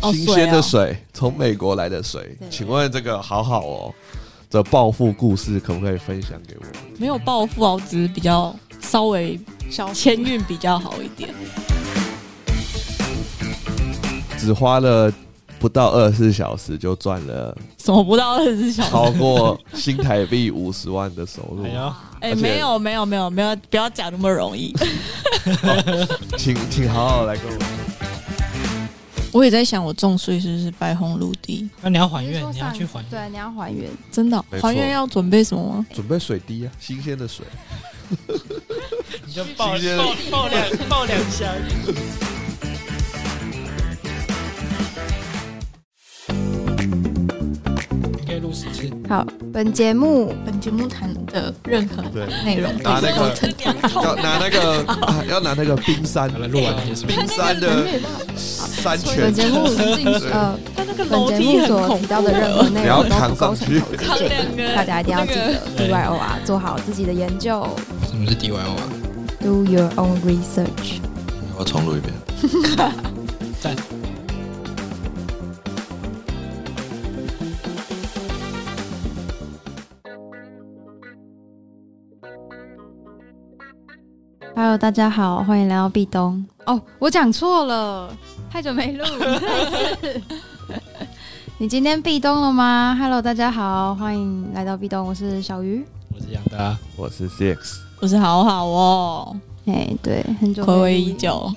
[0.00, 3.94] 哦新鲜的水水，从美国来的水，请问这个好好哦，
[4.48, 6.72] 这暴富故事可不可以分享给我们？
[6.98, 9.38] 没有暴富哦，我只是比较稍微
[9.70, 11.30] 小签运比较好一点。
[14.38, 15.12] 只花了
[15.58, 18.90] 不到二十四小时就赚了什么不到二十四小时？
[18.90, 21.66] 超过新台币五十万的收入
[22.20, 24.72] 哎，没有没有没有没有，不要讲那么容易。
[26.36, 27.68] 请请好好来跟我们。
[29.30, 31.68] 我也在想，我种树是不是白红陆地？
[31.82, 33.10] 那你要还愿，你要去还愿。
[33.10, 33.90] 对，你要还原。
[34.10, 35.86] 真的哦、没错还愿要准备什么吗？
[35.92, 37.44] 准备水滴啊，新鲜的水。
[39.26, 41.46] 你就爆新鲜爆爆两爆两箱。
[49.08, 52.02] 好，本节目本节目谈的任何
[52.44, 53.34] 内容都拿那个
[54.04, 56.74] 要拿那个、啊 要拿那个冰山好了，录完。
[57.06, 57.86] 冰山的
[58.36, 59.64] 山泉本，节目
[60.30, 63.68] 呃，但那个本节目所提到的任何内容都不构成
[64.74, 67.66] 大家一定要记得 D Y O R 做好自己的研究
[68.08, 68.88] 什么是 DYO 啊
[69.40, 71.00] ？，Do your own research。
[71.56, 72.12] 我重录一遍。
[73.60, 73.74] 赞。
[84.54, 86.44] Hello，大家好，欢迎来到壁咚。
[86.66, 88.10] 哦，我讲错了，
[88.50, 89.04] 太久没录。
[89.04, 90.22] 再一次
[91.58, 95.84] 你今天壁咚了吗？Hello，大家好，欢迎来到壁咚，我是小鱼。
[96.14, 101.12] 我是杨达，我是 Six，我是好好哦，哎，对，很久没暌违已。
[101.12, 101.52] 久，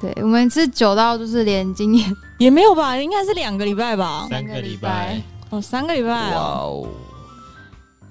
[0.00, 2.96] 对，我们是久到就是连今年也没有吧？
[2.96, 4.26] 应该是两个礼拜吧？
[4.30, 6.88] 三个礼拜，哦，三个礼拜哇哦。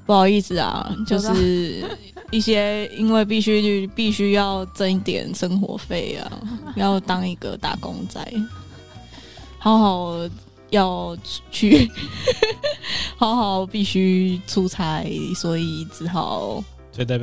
[0.06, 1.84] 哦，不好意思啊，就是
[2.32, 6.32] 一些因为必须必须要挣一点生活费啊，
[6.78, 8.20] 要当一个打工仔，
[9.58, 10.16] 好好
[10.70, 11.18] 要
[11.50, 11.90] 去，
[13.18, 15.04] 好好必须出差，
[15.36, 16.64] 所以只好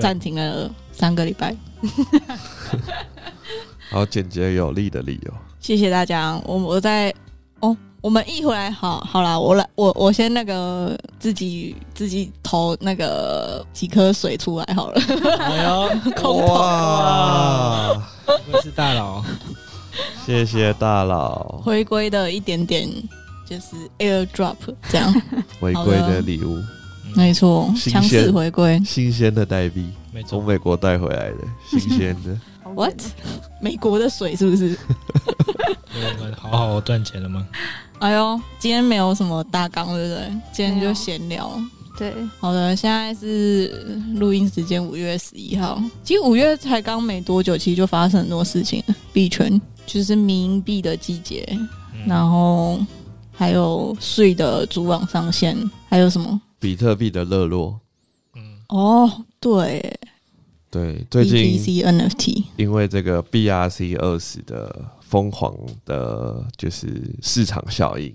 [0.01, 1.55] 暂停了三个礼拜。
[3.91, 5.33] 好简洁有力的理由。
[5.61, 7.15] 谢谢大家，我我在
[7.61, 15.01] 哦，我们一回来，好好啦，我来，我我先那个自己自己投那个几颗水出来好了，
[15.39, 16.53] 哎呦， 空投。
[16.53, 19.23] 哇，我是大佬，
[20.27, 21.61] 谢谢大佬。
[21.65, 22.89] 回归的一点点
[23.49, 24.57] 就是 airdrop
[24.91, 25.15] 这样，
[25.61, 26.61] 回归的礼物，
[27.15, 28.83] 没错，新鲜强势回归。
[28.85, 30.31] 新鲜的代币，没错。
[30.31, 31.39] 从，美国带回来的，
[31.71, 32.37] 新鲜的。
[32.75, 33.01] What？
[33.61, 34.77] 美国的水是不是？
[35.95, 37.47] 我们好好赚钱了吗？
[38.01, 40.29] 哎呦，今天没有什么大纲，对不对？
[40.53, 41.61] 今天就闲聊。
[41.97, 43.69] 对，好的，现在是
[44.15, 45.81] 录音时间五月十一号。
[46.03, 48.95] 其实五月才刚没多久，其实就发生很多事情了。
[49.13, 51.47] 币圈就是冥币的季节，
[51.95, 52.81] 嗯然后
[53.31, 55.57] 还有税的主网上线，
[55.89, 56.41] 还有什么？
[56.59, 57.79] 比特币的热络，
[58.35, 59.97] 嗯，哦，对
[60.73, 68.11] 对，最近 BTC NFT，因为这个 BRC 二十的疯狂的，就是市场效应，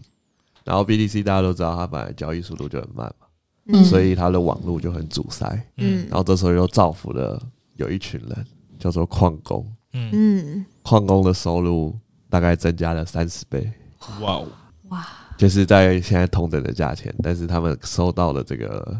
[0.63, 3.27] 然后 BTC 大家都知道，它本来交易速度就很慢嘛，
[3.67, 3.85] 嗯。
[3.85, 5.45] 所以它的网络就很阻塞，
[5.77, 6.07] 嗯。
[6.09, 7.39] 然后这时候又造福了
[7.75, 8.45] 有一群人，
[8.79, 9.63] 叫做矿工，
[9.93, 11.95] 嗯，嗯，矿工的收入
[12.27, 13.71] 大概增加了三十倍，
[14.19, 14.47] 哇哦，
[14.89, 15.05] 哇。
[15.37, 18.99] 就是在现在同等的价钱，但是他们收到了这个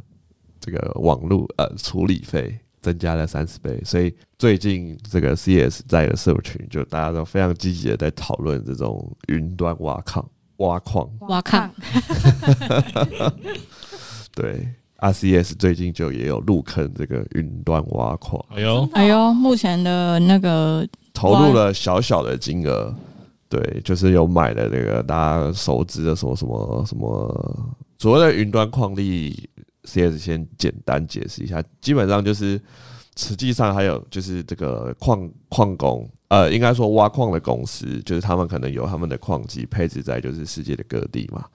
[0.59, 11.69] 这个网络呃处理费增加了三十倍，所以最近这个 CS 在的社群就大家都非常积极的在讨论这种云端挖矿挖矿，挖矿。
[14.33, 14.67] 对。
[14.99, 20.83] RCS 最近就也有入坑这个云端挖矿，哎呦，哎呦，目前的那个
[21.13, 22.91] 投入了小小的金额，
[23.47, 29.47] 对，就是有买的那个大家熟知的什么什么什么所谓的云端矿力
[29.87, 32.61] ，CS 先简单解释一下，基本上就是
[33.15, 41.45] 实际上还有就是这个矿矿工，呃，应该说挖矿的公司，就是他们可能有他们的矿机配置在就是世界的各地嘛，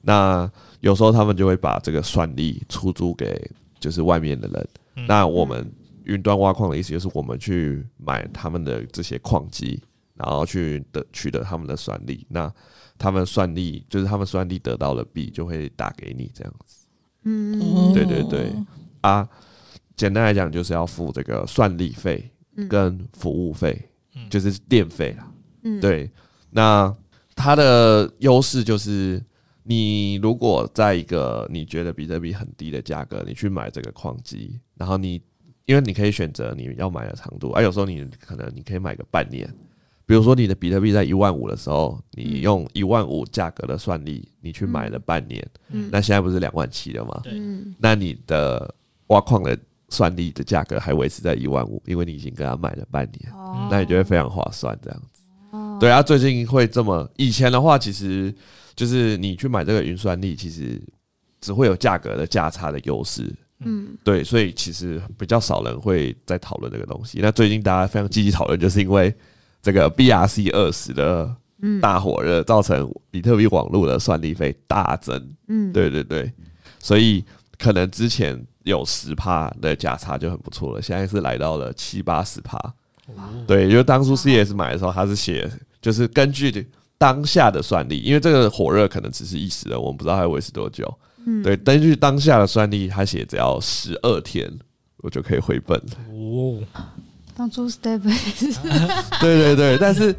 [0.00, 0.50] 那
[0.80, 5.06] 有时候他们就会把这个算力出租给就是外面的人，嗯。
[5.06, 5.70] 那我们
[6.04, 9.80] 云端挖矿的意思就是我们去买他们的这些矿机，
[10.14, 12.26] 然后去得取得他们的算力。
[12.28, 12.52] 那
[12.98, 16.81] 他们算力就是他们算力得到了币就会打给你这样子
[17.24, 18.52] 嗯对对对
[19.00, 19.28] 啊。
[19.94, 23.80] 简单来讲就是要付这个算力费嗯跟服务费，
[24.16, 25.30] 嗯就是电费啦。
[25.62, 26.10] 嗯，对，
[26.50, 26.92] 那
[27.36, 29.22] 它的优势就是，
[29.62, 35.22] 你如果在一个你觉得比特币很低的价格，你去买这个矿机，然后你
[35.66, 39.48] 因为你可以选择你要买的长度，啊，有时候你可能你可以买个半年。
[40.04, 45.88] 比如说你的比特币在一万五的时候，你用一万五价格的算力，你去买了半年，嗯。
[45.92, 47.20] 那现在不是两万七了吗？
[47.22, 47.32] 对。
[47.34, 47.74] 嗯。
[47.78, 48.74] 那你的
[49.06, 49.56] 挖矿的
[49.88, 53.68] 算力的价格还维持在一万五，因为你已经跟他买了半年，哦。
[53.70, 55.22] 那你就会非常划算这样子。
[55.50, 55.78] 哦。
[55.80, 58.34] 对啊，最近会这么，以前的话其实
[58.74, 60.82] 就是你去买这个云算力，其实
[61.40, 63.32] 只会有价格的价差的优势。
[63.60, 63.96] 嗯。
[64.02, 67.20] 对，所以其实比较少人会在讨论这个东西。
[67.22, 69.14] 那最近大家非常积极讨论，就是因为
[69.62, 75.34] 这个 BRC 二十的嗯大火热，造成比特币网络的算力费大增。
[75.48, 76.30] 嗯对对对，
[76.80, 77.24] 所以
[77.58, 82.58] 可能之前有十趴的价差就很不错了，现在是来到了七八十趴。
[83.06, 85.50] 哦对，因为当初 CS 买的时候，它是写
[85.80, 86.68] 就是根据
[86.98, 90.92] 当下的算力，因为这个火热可能只是一时的，我们不知道它会维持多久。
[91.24, 94.50] 嗯对，根据当下的算力，它写只要十二天，
[94.98, 95.96] 我就可以回本了。
[96.10, 96.58] 哦，
[97.42, 98.00] 当初 Step
[99.20, 100.14] 对对对，但是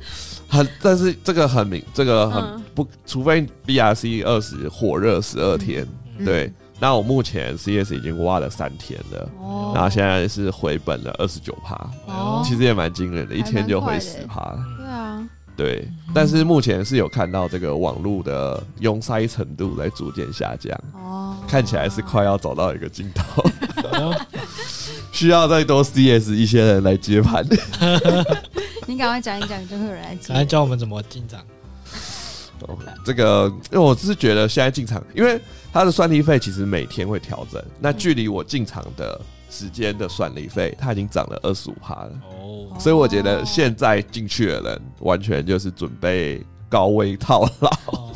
[0.50, 2.62] 很，但是这个很明，这个很嗯。
[2.75, 5.88] 不，除非 BRC 二十火热十二天，
[6.18, 6.25] 嗯。
[6.25, 6.52] 对。
[6.81, 9.72] 那我目前 CS 已经挖了三天了，哦。
[9.74, 11.75] 然后现在是回本了二十九趴，
[12.08, 12.44] 哦。
[12.44, 14.54] 其实也蛮惊人的，一天就回十趴。
[14.78, 23.42] 对啊，对，但是目前是有看到这个网络的拥塞程度在逐渐下降，哦，看起来是快要走到一个尽头，
[23.94, 24.14] 哦
[25.24, 27.42] 需要再多 CS 一些人来接盘。
[28.86, 30.34] 你赶快讲一讲，就会有人来接。
[30.34, 30.44] 来。
[30.44, 31.40] 教我们怎么进场。
[32.68, 35.40] 哦这个，因为我只是觉得现在进场，因为
[35.72, 48.12] 它的算力费其实每天会调整，那距离我进场的时间的算力费，它已经涨了二十五趴了，哦，所以我觉得现在进去的人完全就是准备高危套牢，哦。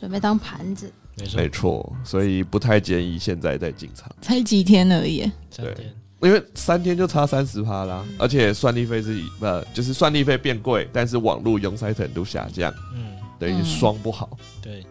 [0.00, 1.40] 准备当盘子，没错。
[1.40, 13.64] 没，错，所以不太建议现在再进场，才几天而已，三天，因为三天就差三十趴啦，而且算力费是以呃，就是算力费变贵，但是网络拥塞程度下降，嗯，等于嗯。
[13.64, 14.28] 双不好，
[14.60, 14.84] 对，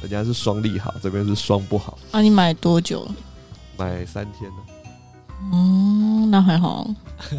[0.00, 3.02] 人家是双利好，这边是双不好，啊，你买多久？
[3.04, 3.14] 了？
[3.76, 4.56] 买三天了。
[5.52, 6.86] 嗯，那还好。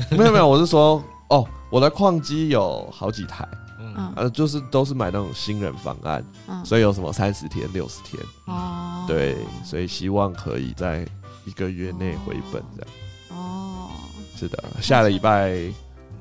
[0.09, 3.47] 没有没有，我是说，哦，我的矿机有好几台，
[3.79, 11.07] 嗯，嗯呃，就是都是买那种新人方案，嗯，所以有什么三十天、六十天，哦，对，所以希望可以在
[11.45, 12.91] 一个月内回本这样。
[14.41, 15.61] 哦，是的，下个礼拜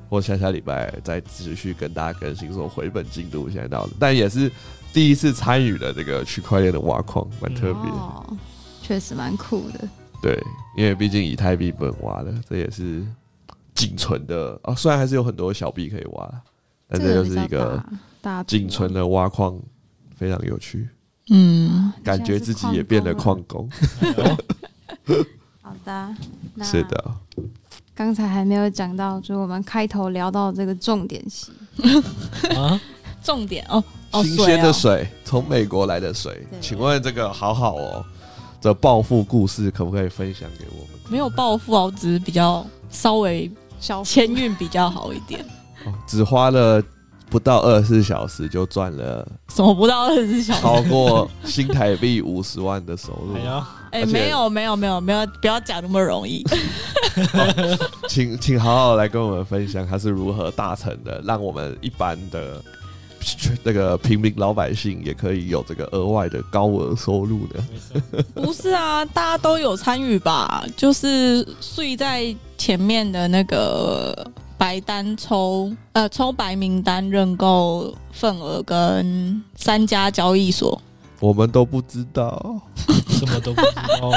[0.09, 4.51] 或下下礼拜再持续跟大家更新说回本进度现在到了，但也是
[4.93, 7.89] 第一次参与了这个区块链的挖矿，蛮特别。
[7.91, 8.37] 哦，
[8.81, 9.87] 确实蛮酷的。
[10.21, 10.39] 对，
[10.77, 13.03] 因为毕竟以太币不能挖了，这也是
[13.73, 14.75] 仅存的啊。
[14.75, 16.41] 虽然还是有很多小币可以挖，
[16.87, 17.83] 但这就是一个
[18.21, 19.59] 大仅存的挖矿，
[20.15, 20.87] 非常有趣，
[21.29, 23.67] 嗯，感觉自己也变得矿工。
[25.61, 26.15] 好的，
[26.61, 27.15] 是，的，
[27.93, 31.51] 刚才还没有讲到，就是我们开头聊到这个重点戏，
[32.55, 32.79] 啊，
[33.23, 38.03] 重点哦哦，新鲜的水水，从美国来的水对，请问这个好好哦，
[38.59, 40.95] 这暴富故事可不可以分享给我们？
[40.95, 43.51] 哦没有暴富哦，只是比较稍微
[43.81, 45.45] 小签运比较好一点。
[45.85, 46.81] 哦，只花了
[47.29, 50.61] 不到二十四小时就赚了什么不到二十四小时？
[50.61, 53.35] 超过新台币五十万的收入
[53.91, 56.41] 哎、没有没有没有没有，不要讲那么容易。
[58.07, 62.61] 请请好好来跟我们分享他是如何达成的，让我们一般的
[63.63, 67.63] 那个平民老百姓也可以有这个额外的高额收入的。
[68.33, 70.65] 不是啊，大家都有参与吧？
[70.75, 74.27] 就是睡在前面的那个
[74.57, 80.81] 白单抽，呃，抽白名单认购份额跟三家交易所。
[81.19, 82.59] 我们都不知道，
[83.07, 84.11] 什么都不知道，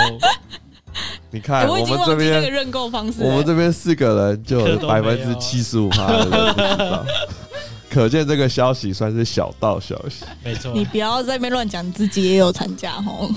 [1.35, 2.33] 你看、哎我已经我们这边。
[2.33, 7.05] 忘记那个认购方式了、我们这边四个人就有百分之七十五趴的人不知道，
[7.91, 10.25] 可见这个消息算是小道消息。
[10.45, 13.29] 没错，你不要在那边乱讲，自己也有参加哦。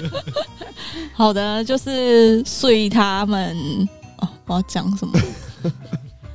[1.16, 3.56] 好的，就是睡他们
[4.18, 5.18] 哦，我要讲什么？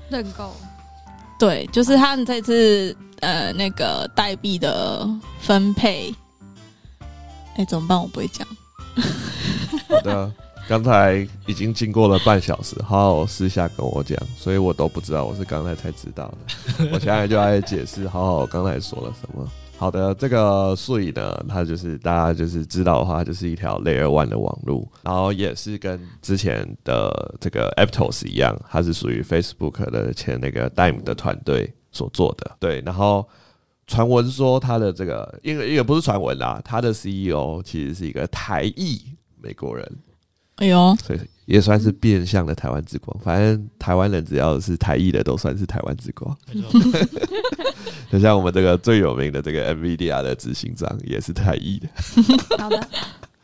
[0.10, 0.52] 认购，
[1.38, 5.08] 对，就是他们这次呃那个代币的
[5.40, 6.12] 分配，
[7.56, 8.02] 哎，怎么办？
[8.02, 8.48] 我不会讲。
[9.88, 10.32] 好的，
[10.68, 16.88] 刚才已经经过了半小时，好好私下跟我讲，所以我都不知道，我是刚才才知道的。
[16.94, 19.46] 我现在就来解释，好好我刚才说了什么。
[19.78, 32.56] 好的，这个所以呢，它就是大家就是知道的话，就是一条 Layer One 的网路，然后也是跟之前的这个 Aptos 一样，它是属于 Facebook 的前那个 Dime 的团队所做的。
[32.60, 33.28] 对，然后
[33.88, 39.02] 传闻说他的这个，因为也不是传闻啦，他的 CEO 其实是一个台裔
[39.42, 39.92] 美国人，
[40.62, 43.18] 哎呦，所以也算是变相的台湾之光。
[43.20, 46.38] 反正台湾人只要是台裔的，都算是台湾之光。
[48.12, 51.88] 就像我们这个最有名的这个 NVIDIA 的执行长也是台裔的。
[52.60, 52.88] 好的，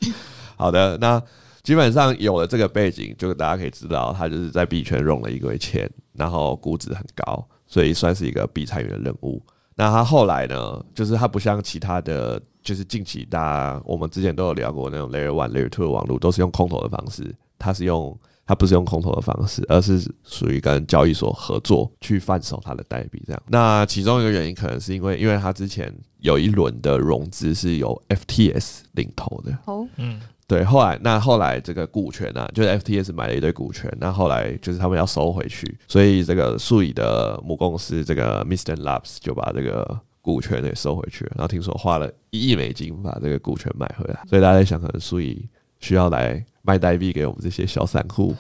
[0.56, 1.22] 好的，那
[1.64, 9.42] 基本上有了这个背景，就大家可以知道，他就是在币圈融了一堆钱，然后估值很高，所以算是一个必参与的任务。
[9.76, 23.42] 那他后来呢，就是他不像其他的，就是近期大家我们之前都有聊过那种 Layer One、Layer Two 的网络，都是用空投的方式，它是用它不是用空投的方式，而是属于跟交易所合作去贩售它的代币这样。
[23.48, 38.76] 那其中一个原因可能是因为，因为它之前有一轮的融资是由 FTS 领投的，哦，嗯，对，后来那后来这个股权啊，就是 FTS 买了一堆股权，那后来就是他们要收回去，所以这个数以的母公司这个 Mr.
[38.76, 39.98] Labs 就把这个
[40.28, 45.48] 股权给收回去了，然后听说花了一亿美金把这个股权买回来，所以大家在想，可能所以
[45.80, 48.36] 需要来卖代币给我们这些小散户，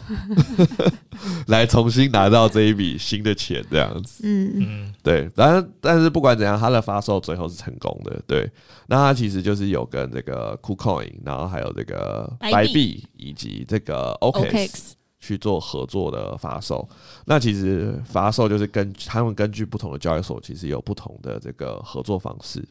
[1.47, 4.21] 来重新拿到这一笔新的钱，这样子。
[4.25, 8.21] 嗯，嗯，对，当然，但是不管怎样，它的发售最后是成功的。
[8.27, 8.51] 对，
[8.87, 16.87] 那它其实就是有跟这个 KuCoin，然后还有这个白币以及这个 OKX 去做合作的发售。
[17.25, 22.63] 那其实发售就是根他们根据不同的交易所，其实有不同的这个合作方式。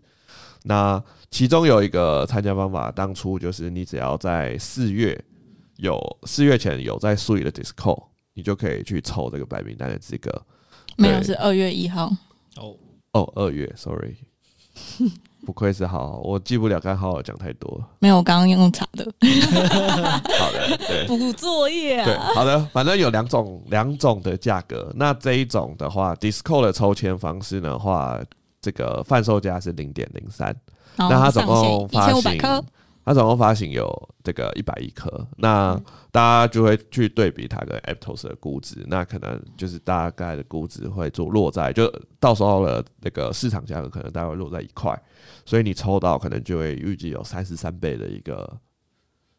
[0.64, 5.24] 那其中有一个参加方法，当初就是你只要在四月
[5.76, 8.02] 有四月前有在苏里的 Discord，
[8.34, 10.42] 你就可以去抽这个白名单的资格。
[10.96, 12.10] 没有是二月一号，
[12.56, 12.76] 哦，
[13.12, 14.16] 哦，二月，sorry，
[15.46, 17.86] 不愧是好好，我记不了，刚好好讲太多了。
[18.00, 19.04] 没有我刚刚用查的
[20.40, 22.32] 好的，对补作业对，啊。
[22.34, 24.92] 好的，反正有两种两种的价格。
[24.96, 28.18] 那这一种的话，Discord 的抽签方式的话，
[28.60, 30.52] 这个贩售价是零点零三，
[30.96, 32.64] 那它总共发一千五百行颗，
[33.06, 33.88] 它总共发行有
[34.24, 45.00] 这个一百亿颗，那大家就会去对比它跟 Aptos 的估值，那可能就是大概的估值会做落在，就到时候的那个市场价格可能大概会落在一块，
[45.44, 48.58] 所以你抽到可能就会预计有三十三倍的一个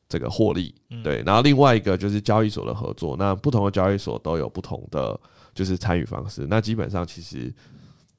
[0.07, 1.21] 这个获利，嗯对。
[1.25, 5.19] 然后另外一个就是交易所的合作，那不同的交易所都有不同的
[5.53, 7.53] 就是参与方式，那基本上其实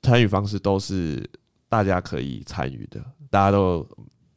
[0.03, 1.27] 参与方式都是
[1.71, 3.89] 大家可以参与的，大家都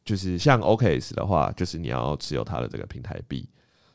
[0.04, 3.48] 就是像 OKS 的话，就是你要持有它的这个平台币。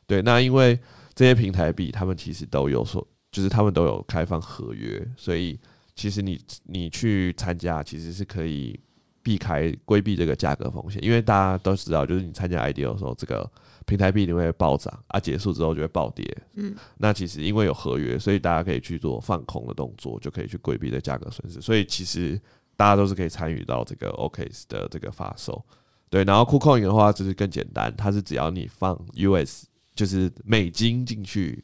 [0.06, 0.80] 对，那因为
[1.14, 5.60] 这些平台币，他们其实都有所，就是他们都有开放合约，所以
[5.96, 8.80] 其实你你去参加，其实是可以
[9.22, 13.52] 避开规避这个价格风险，因为大家都知道，就是你参加 IDO 的时候，这个
[13.86, 16.26] 平台币你会暴涨啊，结束之后就会暴跌。
[16.54, 21.60] 嗯，那其实因为有合约，所以大家可以去做放空的动作，就可以去规避这价格损失。
[21.60, 22.40] 所以其实
[22.78, 25.62] 大家都是可以参与到这个 OKS 的这个发售。
[26.10, 31.64] 对，然后 KuCoin 的话就是更简单，它是只要你放 US 就是美金进去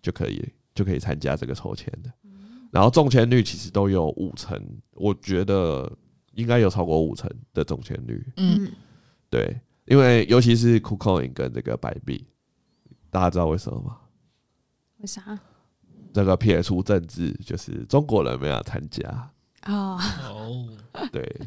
[0.00, 0.42] 就可以
[0.74, 2.10] 就可以参加这个抽签的。
[2.70, 4.58] 然后中签率其实都有五成，
[4.92, 5.90] 我觉得
[6.32, 8.24] 应该有超过五成的中签率。
[8.38, 8.72] 嗯，嗯，
[9.28, 12.26] 对，因为尤其是 KuCoin 跟这个白币，
[13.10, 13.98] 大家知道为什么吗？
[14.98, 15.38] 为啥？
[16.14, 19.30] 这个撇除政治，就是中国人没有参加。
[19.66, 20.68] 哦，哦，
[21.12, 21.40] 对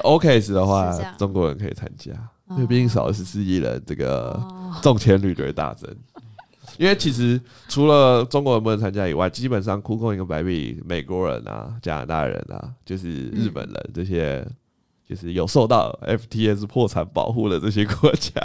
[0.00, 2.12] ，OKS 的话是这样，中国人可以参加，
[2.50, 5.88] 因为毕竟少了十四亿人，这个哦，中签率就会大增。
[6.78, 7.38] 因为其实
[7.68, 14.46] 除了中国人不能参加以外，基本上 KuCoin 跟白币，美国人啊、加拿大人啊，就是日本人、这些，
[15.06, 18.40] 就是有受到 FTS 破产保护的这些国家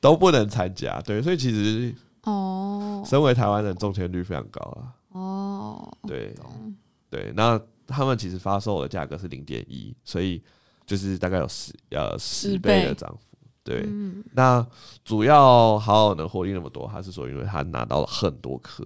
[0.00, 0.98] 都不能参加。
[1.02, 4.80] 对，所以其实哦，身为台湾人，中签率非常高啊。
[5.12, 6.32] 哦，对。
[6.34, 6.74] 懂
[7.14, 10.42] 对，那他们其实发售的价格是零点一，所以
[10.84, 13.38] 就是大概有十呃十倍倍的涨幅。
[13.62, 14.66] 对，嗯，那
[15.04, 18.84] 主要好好能获利那么多，他是说因为他拿到了很多颗，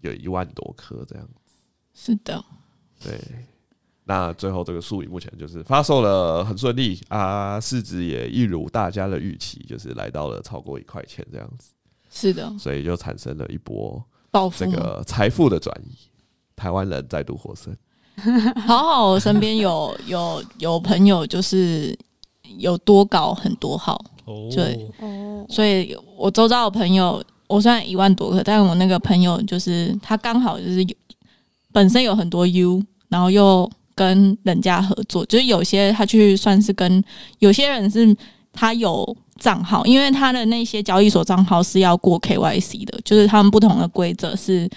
[0.00, 1.24] 有一万多颗这样。
[1.24, 1.54] 子。
[1.94, 2.44] 是的，
[3.04, 3.20] 对，
[4.02, 11.70] 那最后这个数理目前就是发售了很顺利啊，市值也一如大家的预期，就是来到了超过一块钱这样子，
[12.10, 14.04] 是的，所以就产生了一波
[14.56, 14.66] 这。
[14.66, 16.09] 个财富的转移，
[16.60, 17.74] 台湾人再度获胜。
[18.66, 21.98] 好好，我身边有有有朋友就是
[22.58, 23.94] 有多搞很多号，
[24.26, 30.94] 哦，对哦，所以我周遭的朋友，我虽然一万多个，但是我那个朋友就是他刚好就是有
[31.72, 37.02] 本身有很多 U，然后又跟人家合作，就是有些他去算是跟
[37.38, 38.14] 有些人是
[38.52, 44.68] 他有账号，因为他的那些交易所账号是要过 KYC 的，就是他们不同的规则是。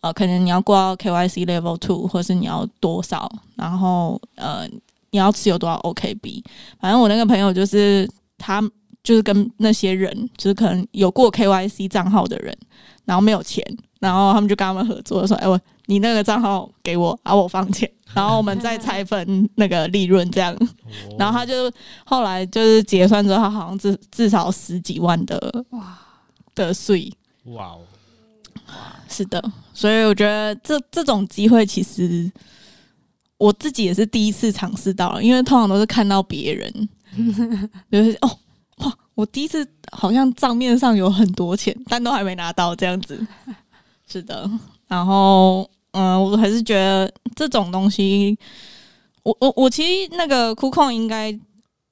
[0.00, 4.68] 呃，可能你要过到 KYC Level Two，或是你要多少，然后呃，
[5.10, 6.42] 你要持有多少 OKB。
[6.80, 8.60] 反正我那个朋友就是他
[9.02, 12.56] 就是跟那些人，就是可能有过 KYC 账号的人，
[13.04, 13.64] 然后没有钱，
[14.00, 20.68] 然后他们就跟他们合作，说：“哎、我你那个账号给我，啊，我放钱，然后我们再拆分那个利润这样。”哦
[21.18, 21.70] 然后他就
[22.04, 25.98] 后来就是结算之后，他好像至至少十几万的哇，
[26.54, 27.10] 的税。
[27.46, 27.80] 哇哦，
[29.08, 29.42] 是的，
[29.78, 32.28] 所以我觉得这这种机会其实
[33.36, 36.88] 我自己也是第一次尝试到了，因为通常都是看到别人，
[37.88, 38.38] 就是哦
[38.78, 43.24] 哇，我第一次好像账面上有很多钱，但都还没拿到这样子。
[44.08, 44.50] 是的，
[44.88, 48.36] 然后嗯、我还是觉得这种东西，
[49.22, 51.38] 我我我其实那个酷控应该。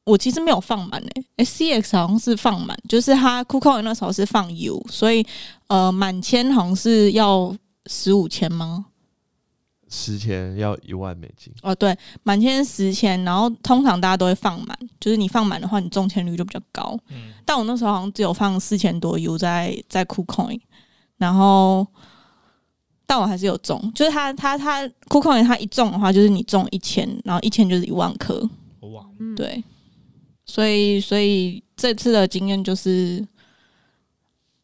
[0.09, 5.27] 我其实没有放满诶、欸、，CX 好像是放满，就是它酷控那时候是放 U，所以
[5.67, 7.53] 呃，满千好像是要
[7.87, 8.87] 十五千吗？
[9.89, 16.99] 十千要一万美金，哦，对，满千十千，然后通常大家都会放满，就是你放满的话，你中签率就比较高。
[17.09, 20.61] 嗯，但我那时候好像只有放四千多 U 在在 KuCoin，
[21.19, 21.87] 然后
[23.07, 28.41] 但我还是有中，就是它它它 KuCoin 它一中的话，就是你中一千，然后一千就是一万颗，
[29.37, 29.63] 对，
[30.45, 33.25] 所以所以这次的经验就是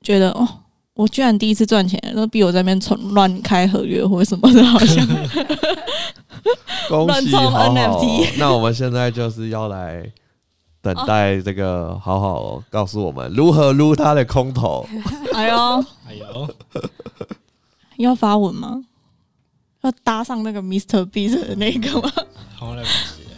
[0.01, 0.65] 觉得哦，
[1.03, 5.05] 我居然第一次赚钱，都比我在那边从乱开合约或什么的，好像
[6.89, 7.75] 恭喜好好
[8.39, 10.05] 那我们现在就是要来
[10.81, 14.87] 等待这个好好告诉我们如何撸他的空头。
[15.35, 16.49] 哎呦，哎呦，
[17.97, 18.85] 要发文吗？
[19.83, 21.05] 要搭上那个 Mr.
[21.11, 22.13] Beast 的那个吗？
[22.55, 23.37] 好像来不及了，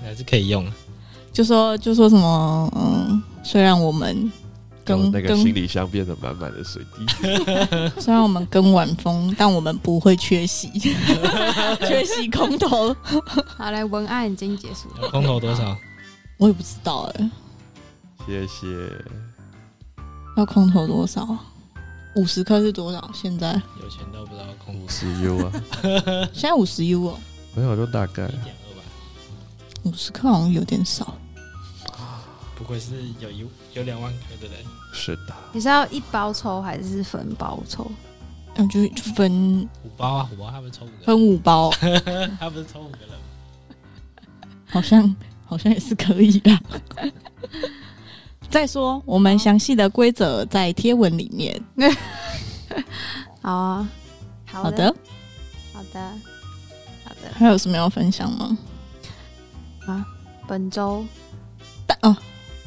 [0.00, 0.64] 还是可以用。
[1.32, 4.30] 就说就说什么嗯，虽然我们
[4.86, 7.04] 跟那个行李箱变得满满的水滴，
[8.00, 10.68] 虽然我们跟晚风，但我们不会缺席，
[11.86, 12.94] 缺席空投，
[13.58, 15.76] 好，来文案已经结束了，空投多少？
[16.38, 17.30] 我也不知道哎、
[18.26, 18.66] 谢谢。
[20.36, 21.26] 要空投多少？
[22.14, 23.10] 五十克是多少？
[23.12, 25.52] 现在有钱都不知道空五头十 U 啊，
[26.32, 27.18] 现在五十 U 哦，
[27.54, 28.82] 没有就大概一点二吧，
[29.82, 31.14] 五十克好像有点少。
[32.56, 34.64] 不愧是有一有两万颗的人。
[34.92, 35.34] 是的。
[35.52, 37.88] 你是要一包抽还是分包抽？
[38.56, 38.80] 那就
[39.14, 41.70] 分五包啊，五包他们抽五个，分五包，
[42.40, 44.48] 他不是抽五个人吗？
[44.66, 45.14] 好像
[45.44, 46.58] 好像也是可以的。
[48.50, 51.62] 再说，我们详细的规则在贴文里面。
[53.42, 53.88] 好啊，
[54.46, 54.86] 好的，
[55.74, 56.10] 好的，好的，
[57.04, 57.32] 好的。
[57.34, 58.56] 还有什么要分享吗？
[59.86, 60.04] 啊
[60.48, 61.04] 本周
[61.86, 62.16] 但哦，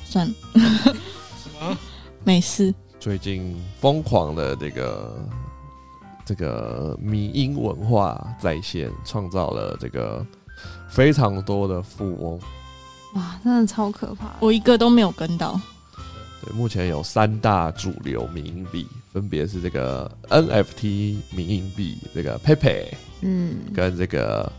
[0.09, 1.77] 算了，什么？
[2.23, 2.73] 没事。
[2.99, 5.29] 最近疯狂的这个
[6.25, 10.25] 这个迷音文化在线，创造了这个
[10.89, 12.39] 非常多的富翁。
[13.13, 14.35] 哇，真的超可怕。
[14.39, 15.61] 我一个都没有跟到。
[16.43, 22.87] 对，目前有三大主流民营币，分别是这个 NFT 民营币，这个 Pepe
[23.21, 24.51] 嗯，跟这个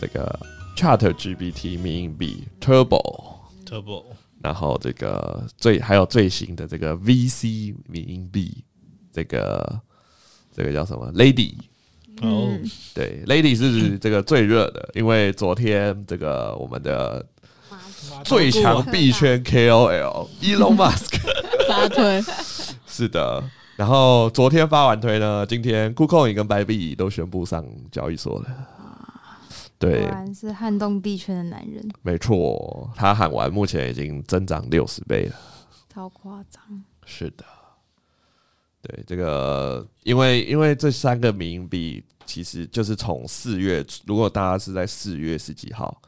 [0.00, 0.38] 这个
[0.76, 4.04] Chat GPT 民营币 Turbo，Turbo
[4.44, 8.62] 然后这个最还有最新的这个 VC 民营币，
[9.10, 9.80] 这个
[10.54, 11.54] 这个叫什么？Lady？
[12.20, 17.24] 哦，嗯对，Lady 是这个最热的，因为昨天这个我们的
[18.22, 21.18] 最强币圈 KOL Elon Musk
[21.66, 22.22] 发推，
[22.86, 23.42] 是的，
[23.76, 28.46] 然后昨天发完推呢，今天 KuCoin 跟白币都宣布上交易所了。
[29.84, 35.34] 对果，然是撼动币圈的男人，没错，他喊完，目前已经增长六十倍了。
[35.88, 36.62] 超夸张。
[37.04, 37.44] 是的，
[38.82, 46.00] 对这个，因为因为这三个民营币其实就是从四月，如果大家是在四月十几号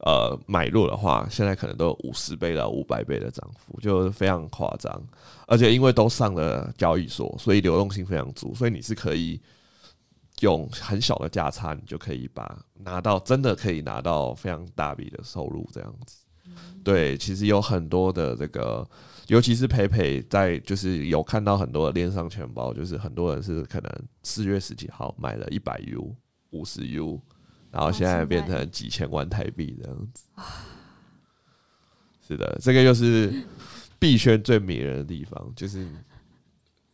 [0.00, 5.00] 呃买入的话，现在可能都有五十倍到五百倍的涨幅，就非常夸张。
[5.46, 9.40] 而且因为都上了交易所，所以流动性非常足，所以你是可以
[10.42, 16.18] 用很小的价差，你就可以把拿到真的可以拿到非常大笔的收入，这样子。
[16.84, 18.88] 对，其实有很多的这个。
[19.28, 23.90] 尤其是培培在就是有看到很多的链上钱包，就是很多人是可能
[24.24, 26.14] 四月十几号买了一百 U、
[26.50, 27.18] 五十 U，
[27.70, 30.24] 然后现在变成几千万台币这样子。
[32.26, 33.32] 是的，这个就是
[33.98, 35.86] 币圈最迷人的地方，就是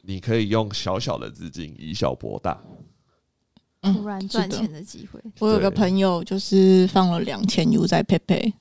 [0.02, 2.62] 你可以用小小的资金以小博大。
[3.82, 8.52] 突然赚钱的机会，我有个朋友就是放了两千 U 在 Pepe，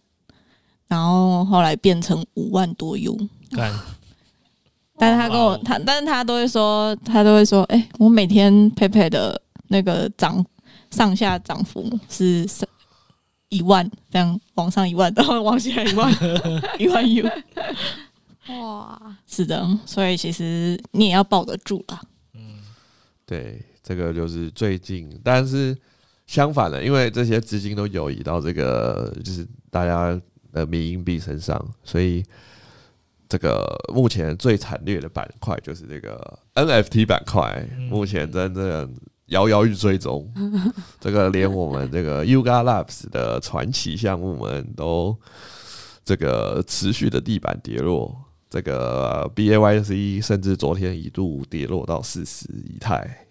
[0.88, 3.17] 然后后来变成五万多 U，
[3.51, 3.73] 干。
[4.99, 10.43] 但是他跟我他，但是他都会说，他都会说，哎、我每天 Pepe 的那个涨
[10.89, 12.67] 上下涨幅是三
[13.49, 16.12] 一万，这样往上一万， 然后往下一万，
[16.80, 17.30] 一万 U，
[18.49, 22.01] 哇，是的，所以其实你也要抱得住啦。
[22.34, 22.60] 嗯，
[23.23, 25.73] 对，这个就是最近，但是
[26.26, 30.19] 相反的，因为这些资金都游移到这个就是大家
[30.52, 32.21] 的民营币身上，所以
[33.30, 38.89] 这个目前最惨烈的板块就是这个 NFT 板块，嗯目前真的
[39.28, 40.30] 摇摇欲坠中。
[41.00, 45.17] 这个连我们这个 Yuga Labs 的传奇项目们都
[46.04, 48.13] 这个持续的地板跌落。
[48.50, 53.26] 这个 BAYC 甚至昨天一度跌落到四十以太，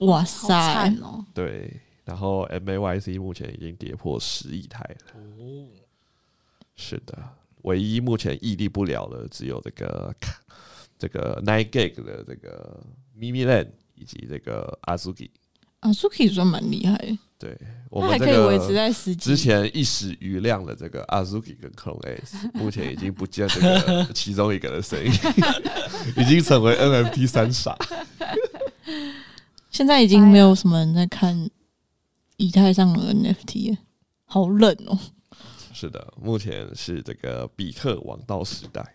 [0.00, 1.24] 哇塞惨，哦！
[1.34, 5.20] 对，然后 MAYC 目前已经跌破十亿台了。
[5.38, 5.68] 哦，
[6.76, 7.18] 是的，
[7.62, 10.14] 唯一目前屹立不了的只有这个
[10.98, 12.80] 这个 Nine Gig 的这个
[13.18, 15.30] Mimi Land 以及这个 Azuki。
[15.82, 17.56] Azuki 算蛮厉害，对
[17.88, 25.10] 我们这还可以维持个在十几之前一时余亮的这个 Azuki 跟 Clone S，目前已经不见这个其中一个的声音，
[26.16, 27.76] 已经成为 NFT 三傻。
[29.70, 31.48] 现在已经没有什么人在看
[32.36, 33.78] 以太上的 NFT，了
[34.24, 34.98] 好冷哦。
[35.72, 38.94] 是的，目前是这个比特王道时代。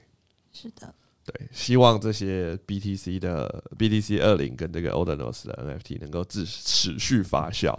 [0.51, 0.93] 是的，
[1.25, 7.77] 对，希望这些 BTC 的 BTC 二零跟这个 Odenos 的 NFT 能够持持续发酵，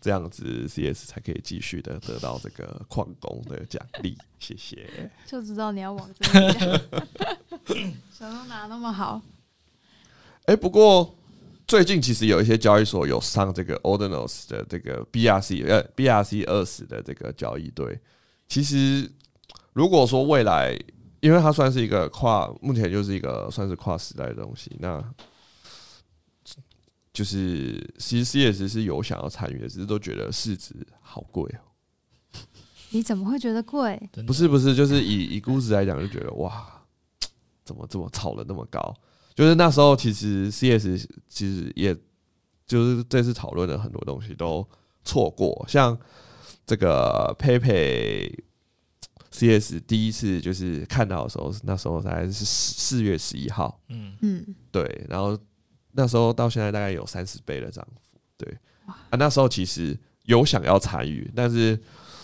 [0.00, 4.16] 这样子 CS 才可以继续的得到这个矿工的奖励。
[4.38, 5.10] 谢谢。
[5.26, 6.80] 就知道你要往这边讲。
[8.12, 9.20] 小东拿那么好，
[10.44, 11.14] 哎、不过
[11.66, 18.00] 最近其实有一些交易所有上这个 Ordinals 的这个 BRC 呃 BRC 二十的这个交易对。
[18.46, 19.10] 其实
[19.72, 20.78] 如果说未来，
[21.20, 25.02] 因为它算是一个跨，目前就是一个算是跨时代的东西，那
[27.12, 32.38] 就是其实 CS 是有想要参与的，只是都觉得市值好贵哦、
[32.90, 34.00] 你怎么会觉得贵？
[34.24, 36.64] 不是不是，就是以以估值来讲，就觉得哇，
[37.64, 38.94] 怎么这么炒的那么高？
[39.36, 41.94] 就是那时候其实 CS 其实也
[42.66, 44.66] 就是这次讨论的很多东西都
[45.04, 45.96] 错过，像
[46.66, 48.34] 这个 PayPay
[49.30, 55.38] CS 第一次就是看到的时候，那时候大概是四四月十一号，嗯，嗯，对，然后
[55.92, 61.78] 那时候到现在大概有三十倍的涨幅，对，啊，那时候其实有想要参与，但是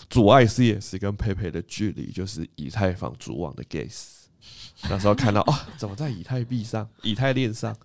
[0.09, 4.22] 阻碍 CS 跟 PayPay 的距离就是以太坊主网的 Gas。
[4.89, 7.75] 那时候看到啊，怎么在以太币上、以太链上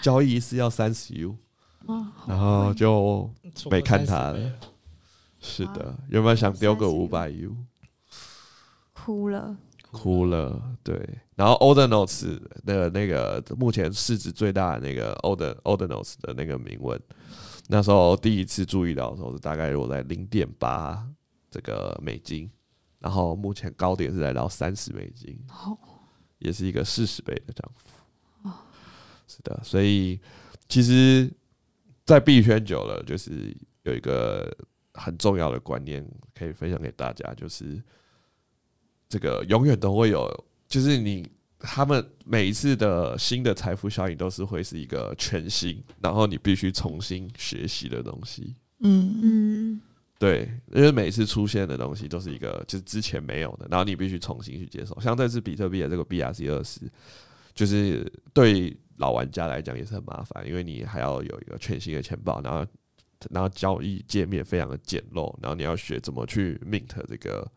[0.00, 1.36] 交易一次要三十 U，
[2.26, 3.30] 然后就
[3.70, 4.52] 没看30它了。
[5.40, 7.54] 是的，原本想丢个五百 U，
[8.92, 9.56] 哭了，
[9.92, 10.60] 哭了。
[10.82, 10.96] 对，
[11.36, 17.00] 然后 Older Notes 的那个目前市值最大的那个 Older Older Notes 的那个铭文，
[17.68, 21.06] 那时候第一次注意到的时候是大概落在零点八
[21.50, 22.50] 这个美金，
[22.98, 25.38] 然后目前高点是来到三十美金，
[26.38, 28.50] 也是一个四十倍的涨幅。
[29.26, 30.18] 是的，所以
[30.68, 31.30] 其实，
[32.06, 34.50] 在币圈久了，就是有一个
[34.94, 36.02] 很重要的观念
[36.34, 37.82] 可以分享给大家，就是
[39.08, 48.54] 这个永远都会有，就是你他们每一次的新的财富效应都是会是一个全新，然后你必须重新学习的东西。
[48.80, 49.80] 嗯，嗯，
[50.18, 54.98] 对，因为每次出现的东西都是一个就是之前没有的，然后你必须重新去接受。
[55.00, 56.80] 像这次比特币的这个 BRC 二十，
[57.54, 62.66] 就是对老玩家来讲也是很麻烦，因为你还要有一个全新的钱包，然后
[63.30, 67.48] 然后交易界面非常的简陋，然后你要学怎么去 mint 这个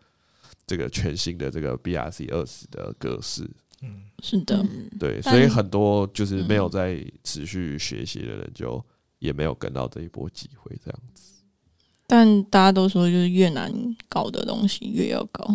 [0.68, 3.50] 这个全新的这个 BRC 二十的格式。
[3.82, 8.86] 嗯，是的，嗯对，所以很多就是没有嗯在持续学习的人，就
[9.18, 11.31] 也没有跟到这一波机会，这样子。
[12.12, 13.72] 但大家都说就是越难
[14.10, 15.48] 搞的东西越要搞。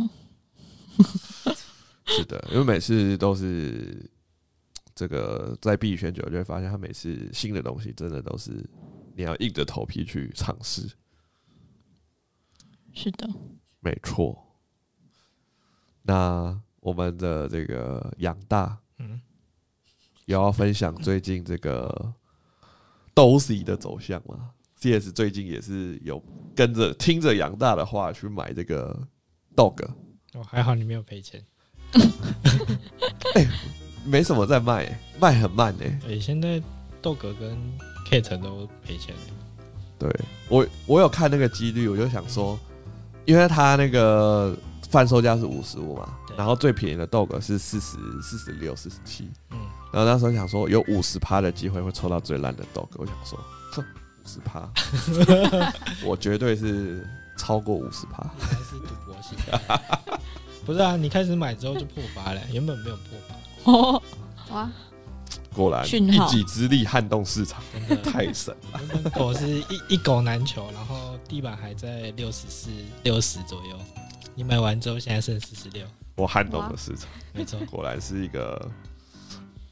[2.07, 4.11] 是的，因为每次都是
[4.95, 8.53] 这个在币圈久，就会发现他每次新的东西真的都是
[9.14, 10.88] 你要硬着头皮去尝试。
[12.95, 13.29] 是的，
[13.81, 14.42] 没错。
[16.01, 19.21] 那我们的这个杨大，嗯
[20.25, 22.14] 也要分享最近这个
[23.14, 26.23] Dozy 的走向吗？CS 最近也是有
[26.55, 28.97] 跟着听着杨大的话去买这个
[29.55, 29.85] Dog，
[30.35, 31.45] 哦，还好你没有赔钱。
[33.35, 33.47] 哎
[34.05, 36.61] 没什么在卖、欸卖很慢哎、哎，现在
[37.03, 37.57] Dog 跟
[38.09, 39.21] Kate 都赔钱了。
[39.99, 40.15] 对
[40.49, 42.59] 我，我有看那个几率，我就想说，
[43.25, 44.55] 因为他那个
[44.91, 49.59] 贩售价是五十五嘛，然后最便宜的 Dog 是四十四十六、四十七，嗯，
[49.91, 53.39] 然后那时候想说有五十趴的机会会抽到最烂的 Dog，我想说，
[53.73, 54.69] 哼，五十趴，
[56.05, 57.09] 我绝对是
[57.39, 58.23] 超过五十趴。
[58.23, 60.21] 应该是赌博型的。
[60.65, 64.03] 不是啊，你开始买之后就破发了，原本没有破发，哦，
[64.51, 64.71] 哇，
[65.55, 68.11] 果然讯号一己之力撼动市场，真的。
[68.11, 68.81] 太神了。
[68.89, 72.69] 原本狗是一一狗难求，然后地板还在六十四、
[73.05, 73.79] 六十左右。
[74.35, 75.87] 你买完之后，现在剩四十六，
[76.17, 77.59] 我撼动了市场，没错。
[77.71, 78.71] 果然是一个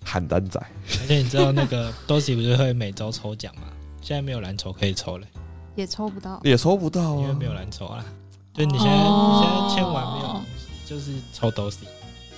[0.07, 0.59] 邯郸仔。
[1.03, 3.63] 而且你知道那个 Dosi 不是会每周抽奖吗？
[4.05, 5.27] 现在没有蓝筹可以抽了，
[5.75, 6.39] 也抽不到。
[6.45, 7.47] 也抽不到啊因为没！
[7.47, 8.05] 有蓝筹啊。
[8.53, 10.43] 就你现在、哦你现在签完没有，
[10.85, 11.87] 就是抽 Dosi。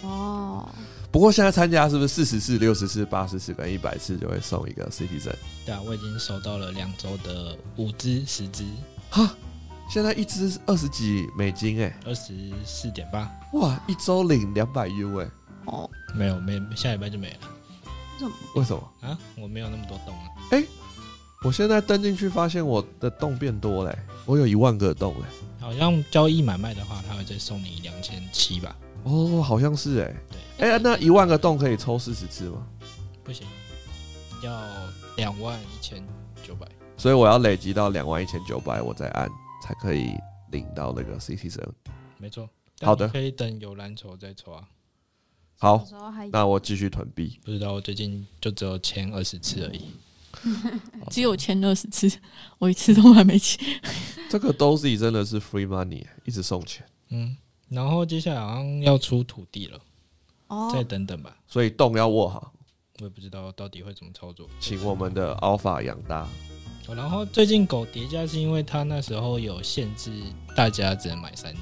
[0.03, 0.69] 哦，
[1.11, 5.35] 不过现在参加是不是四十次、六十次、八十次跟一百次就会送一个 Citizen？
[5.65, 8.65] 对啊，我已经收到了两周的五支、十支、
[9.11, 9.29] 哈，
[9.91, 12.33] 现在一支二十几美金哎、二十
[12.65, 15.29] 四点八，哇，一周领两百 U 哎、
[15.65, 18.93] 哦，没有没下礼拜就没了为什么？
[19.01, 19.19] 啊！
[19.37, 20.25] 我没有那么多洞啊。
[21.43, 25.25] 我现在登进去发现我的洞变多嘞、我有一万个洞嘞、
[25.61, 28.77] 好像交易买卖的话，他会再送你两千七吧？
[29.05, 30.15] 哦，好像是哎、
[30.59, 32.67] 对，哎、那一万个洞可以抽四十次吗？
[33.23, 33.47] 不行，
[34.43, 34.61] 要
[35.17, 36.05] 两万一千
[36.43, 36.67] 九百。
[36.97, 39.29] 所以我要累积到两万一千九百，我再按
[39.63, 40.15] 才可以
[40.51, 41.69] 领到那个 Citizen。
[42.19, 42.49] 没错。
[42.81, 44.65] 好的你可以等有蓝筹再抽啊。
[45.59, 45.87] 好
[46.31, 47.41] 那我继续囤币。
[47.45, 49.83] 不知道我最近就只有前二十次而已。
[51.11, 52.11] 只有签二十次，
[52.59, 53.65] 我一次都还没签。
[54.29, 57.37] 这个 Dozy 真的是 free money，一直送钱，嗯，
[57.69, 59.81] 然后接下来好像要出土地了，
[60.49, 61.37] 哦再等等吧。
[61.47, 62.53] 所以洞要握好，
[62.99, 64.49] 我也不知道到底会怎么操作。
[64.61, 66.23] 请我们的 Alpha 养大。
[66.89, 70.13] 哦然后最近狗叠加是因为它那时候有限制，
[70.55, 71.59] 大家只能买三只，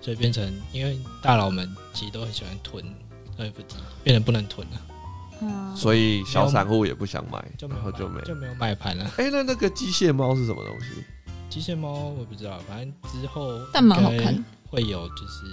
[0.00, 2.84] 所以变成因为大佬们其实都很喜欢囤
[3.36, 3.74] NFT，
[4.04, 4.80] 变成不能囤了，
[5.46, 8.20] 嗯，所以小散户也不想买，就没有买然后就没。
[8.22, 9.04] 就没有卖盘了。
[9.18, 11.04] 哎、那那个机械猫是什么东西？
[11.50, 15.44] 机械猫我不知道，反正之后但蛮好看，会有就是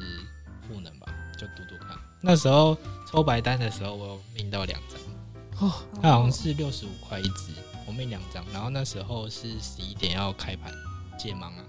[0.68, 1.96] 赋能吧，就赌赌看。
[2.22, 2.78] 那时候
[3.10, 7.52] 抽白单的时候，我有命到两张，哦，它好像是六十五块一只，
[7.86, 8.44] 我命两张。
[8.54, 10.72] 然后那时候是十一点要开盘
[11.20, 11.64] 解盲啊，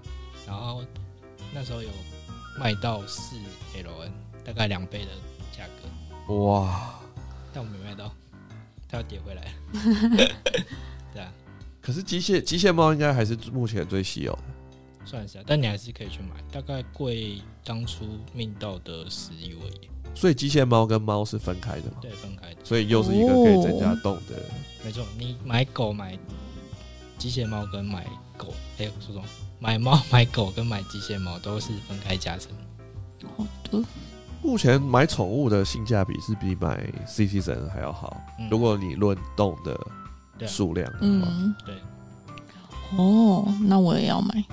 [0.47, 0.83] 然后
[1.53, 1.89] 那时候有
[2.59, 3.35] 卖到四
[3.75, 4.11] LN，
[4.43, 5.11] 大概两倍的
[5.55, 6.95] 价格，哇！
[7.53, 8.11] 但我没卖到，
[8.89, 9.53] 它要跌回来。
[11.13, 11.31] 对啊，
[11.81, 14.39] 可是机械机械猫应该还是目前最稀有的。
[15.05, 19.89] 算一下，但你还是可以去买，大概贵当初命到的十而已。
[20.15, 21.97] 所以机械猫跟猫是分开的嘛？
[22.01, 22.57] 对，分开的。
[22.63, 24.41] 所以又是一个可以增加动的。
[24.83, 26.17] 没错，你买狗买
[27.17, 28.05] 机械猫跟买
[28.37, 29.23] 狗，哎、说什么？
[29.59, 32.51] 买猫买狗跟买机械猫都是分开加成。
[33.37, 33.83] 好的，
[34.43, 38.17] 目前买宠物的性价比是比买 Citizen 还要好。
[38.39, 39.79] 嗯如果你论动的
[40.37, 41.75] 对啊数量的话，嗯，对，
[42.97, 44.43] 哦，那我也要买。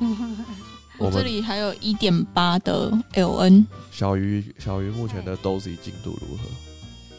[0.98, 6.44] 我这里还有一点八的 LN，小鱼小鱼目前的 Dozy 进度如何？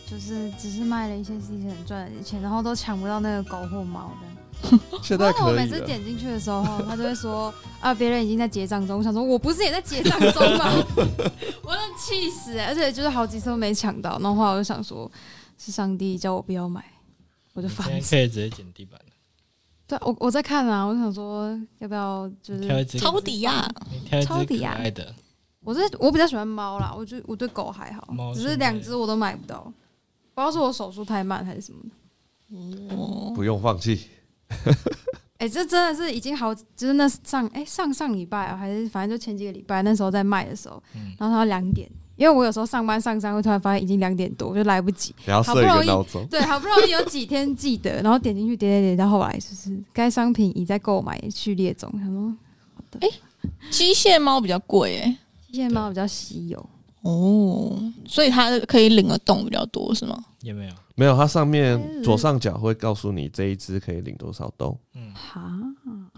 [0.08, 4.28] 就是只是卖了一些 C 很赚了点钱，然后都抢不到那个狗或猫的。
[5.02, 5.62] 现在我可以了。
[5.62, 8.98] 每次点进去的时候， 他就会说啊，别人已经在结账中。
[8.98, 10.72] 我想说，我不是也在结账中吗？
[11.64, 12.66] 我真的气死、欸！
[12.66, 15.10] 而且就是好几次都没抢到，然后后来我就想说，
[15.58, 16.84] 是上帝叫我不要买，
[17.54, 17.94] 我就你放弃。
[17.94, 19.12] 现在可以直接捡地板了，
[19.88, 25.14] 对，我我在看啊，我想说要不要就是，挑一只抄底呀，你挑一只抄底啊可爱的，
[25.62, 29.62] 我是我比较喜欢猫啦，我就我对狗还好，只是两只我都买不到，
[30.34, 31.90] 不知道是我手速太慢还是什么的。
[32.96, 34.08] 哦，不用放弃。
[35.38, 45.16] 哎、这真的是已经好，就是那上哎、上上礼拜啊，还是反正就前几个礼拜，那时候在卖的时候，嗯，然后它两点，因为我有时候上班上山会突然发现已经两点多，我就来不及。
[45.26, 51.92] 你要设一个闹钟，对，好不容易有几天记得，然后点进去点点点，到后来就是该商品已在购买序列中。
[52.00, 53.10] 他说
[53.72, 55.18] 机械猫比较贵哎。
[55.52, 56.70] 机械猫比较稀有，
[57.02, 60.24] 哦，所以它可以领的洞比较多是吗？
[60.42, 65.52] 也没有，没有，它上嗯面左上角会告诉你这一只可以领多少洞，嗯，哈，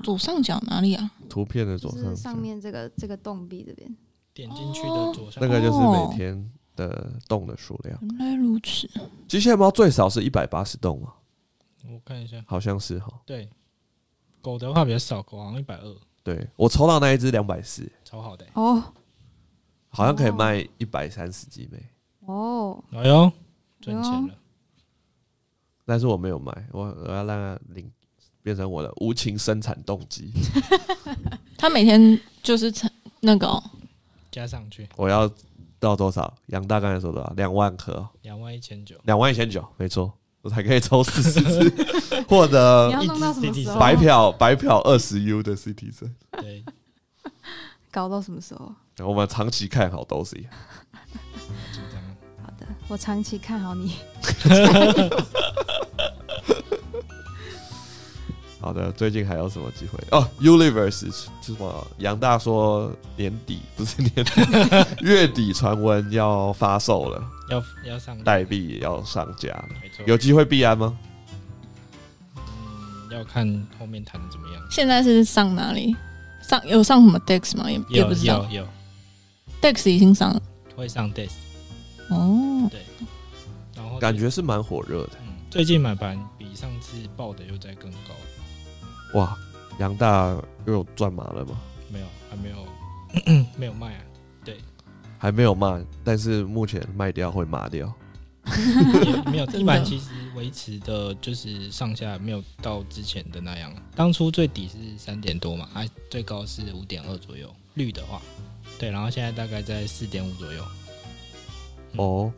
[0.04, 1.12] 左上角哪里啊？
[1.30, 3.96] 图片的左上角，上面这个这个洞壁这边。
[4.34, 7.96] 点进去的左上那个就是哦每天的洞的数量。
[8.02, 8.89] 原来如此，
[9.28, 11.13] 机械猫最少是一百八十洞啊，
[11.86, 13.13] 我看一下，好像是哈。
[13.28, 13.48] 对，
[14.41, 18.84] 狗的话比较少，狗好像一百二，对我抽到那一只两百四，超好的欸、哦
[19.93, 21.82] 好像可以卖一百三十几枚，
[22.25, 23.32] 哦，哎呦，
[23.79, 24.34] 赚钱了，
[25.86, 27.89] 但是我没有卖，我我要让它领
[28.41, 30.32] 变成我的无情生产动机，
[31.58, 32.89] 他每天就是成
[33.21, 33.63] 那个哦。
[34.32, 34.89] 加上去。
[34.95, 35.29] 我要
[35.79, 36.34] 到多少？
[36.47, 37.32] 杨大刚才说多少？
[37.38, 43.79] 两万颗哦，两万一千九，两万一千九，没错，我才可以抽四十只， 获得你要弄到什么时候？
[43.79, 46.13] 白嫖白嫖二十 U 的 Citizen。
[46.32, 46.65] 对，
[47.91, 48.73] 搞到什么时候？
[48.99, 50.45] 我们长期看好 Dorsey。
[52.41, 53.95] 好的，我长期看好你。
[58.60, 59.99] 好的，最近还有什么机会？
[60.12, 61.88] 哦，Universe 是什么？
[61.97, 64.41] 杨大说年底不是年底，
[65.03, 70.97] 月底传闻要发售了，要要上代币也要上架了，没错，有机会必安吗？
[72.38, 73.45] 嗯，要看
[73.77, 74.63] 后面谈的怎么样。
[74.71, 75.93] 现在是上哪里？
[76.41, 77.69] 上有上什么 Dex 吗？
[77.69, 78.67] 也也不知道有有
[79.62, 80.41] Dex 已经上了
[80.75, 81.29] 会上 Dex。
[82.10, 82.82] 哦对。
[83.75, 85.12] 然后感觉是蛮火热的。
[85.25, 89.38] 嗯，最近买盘比上次报的又在更高，哇，
[89.79, 91.60] 杨大又有赚麻了吗？
[91.91, 94.01] 没有还没有 没有卖啊，
[94.43, 94.58] 对
[95.17, 97.91] 还没有卖，但是目前卖掉会麻掉。
[99.32, 108.21] 没有 真的地板其实维持的就是上下没有到之前的那样，当初最底是三点多嘛，啊最高是五点二左右，绿的话，
[108.84, 110.62] 对，然后现在大概在四点五左右，
[111.96, 112.30] 哦，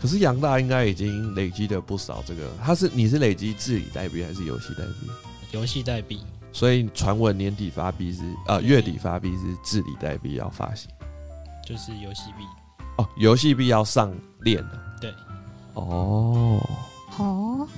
[0.00, 5.10] 可是杨大应该已经累积了不少这个，他是你是累积治理代币还是游戏代币？
[5.50, 6.22] 游戏代币。
[6.50, 10.90] 所以传闻年底发币是呃月底发币是治理代币要发行。
[11.62, 12.44] 就是游戏币，
[12.96, 14.96] 哦，游戏币要上链了。
[14.98, 15.12] 对，
[15.74, 16.58] 哦，
[17.18, 17.68] 哦，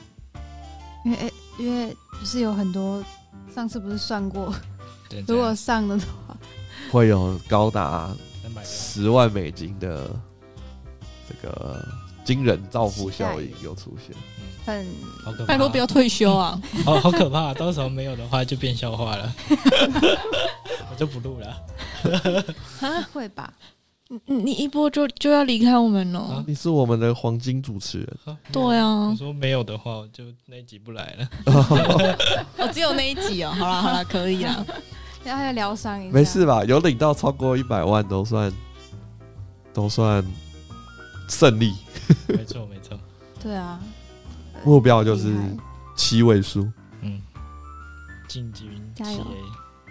[1.05, 3.03] 因为诶因为不是有很多，
[3.53, 4.55] 上次不是算过，
[5.09, 6.24] 对，如果上了的话，
[6.95, 8.15] 会有高达
[8.63, 10.09] 十万美金的
[11.29, 11.85] 这个
[12.25, 14.15] 惊人造富效应又出现。
[14.67, 14.87] 嗯，
[15.25, 16.63] 很好可怕，拜托不要退休啊！
[16.85, 19.35] 好 好可怕，到时候没有的话就变笑话了，
[20.89, 22.47] 我就不录了。
[23.13, 23.53] 会吧？
[24.27, 26.45] 你你一波就就要离开我们了啊。
[26.47, 31.29] 你是我们的黄金主持人，好对啊我，说没有的话，我就那一集不来了。
[32.57, 33.51] 哦，只有那一集哦。
[33.51, 34.65] 好了好了，可以啦。
[35.25, 36.65] 要要疗伤一下，没事吧？
[36.65, 38.53] 有领到超过一百万都算
[39.73, 40.25] 都算
[41.29, 41.75] 胜利，
[42.29, 42.99] 没错没错，
[43.43, 43.81] 对啊，
[44.65, 45.35] 目标就是
[45.97, 46.69] 七位数。
[47.03, 47.21] 嗯，
[48.29, 49.27] 进军加油。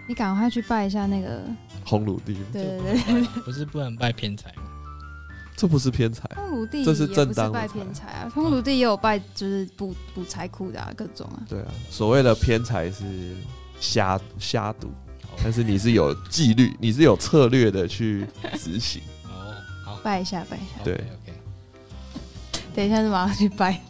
[0.06, 1.42] 你赶快去拜一下那个，
[1.86, 4.50] 红鲁地，对对不对，不是不能拜偏财。
[4.56, 4.62] 吗？
[5.56, 11.38] 这不是偏财，通炉地这是也不是拜正当拜偏财啊，通鲁地也有拜，就是补补财库的啊，各种啊。
[11.48, 13.04] 对啊，所谓的偏财是
[13.80, 15.03] 瞎瞎赌，哦
[15.42, 18.26] 但是你是有纪律，你是有策略的去
[18.58, 19.02] 执行。
[19.24, 20.82] 哦，好，拜一下，拜一下。
[20.84, 21.32] 对，OK，
[22.74, 23.80] 等一下就马上去拜。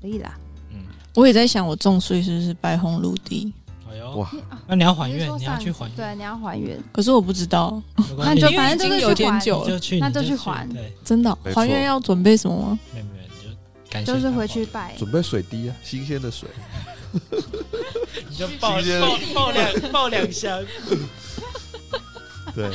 [0.00, 0.36] 可以啦，
[0.70, 0.78] 嗯，
[1.14, 3.52] 我也在想，我中税是不是拜红陆地？
[3.90, 4.30] 哎呦，哇，
[4.68, 7.82] 那你要还愿你要去还愿，对，你要还愿，可是我不知道，
[8.18, 9.64] 那 就反正就是去还点久
[10.00, 10.68] 那就就去还。
[10.68, 11.30] 对，真的？
[11.30, 12.78] 哦还愿要准备什么吗？
[12.92, 13.10] 没有没
[14.00, 14.94] 有，就就是回去拜。
[14.96, 16.48] 准备水滴啊，新鲜的水。
[18.28, 20.62] 你就抱新鲜抱抱两抱两箱，
[22.54, 22.70] 对，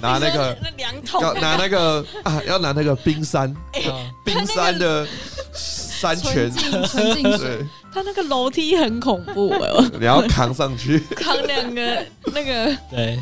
[0.00, 5.06] 拿那个那两桶要拿那个 啊，要拿那个冰山啊冰山的
[5.54, 10.98] 山泉，纯净水，对，他那个楼梯很恐怖哎，我你要扛上去。
[11.16, 13.18] 扛两个那个对，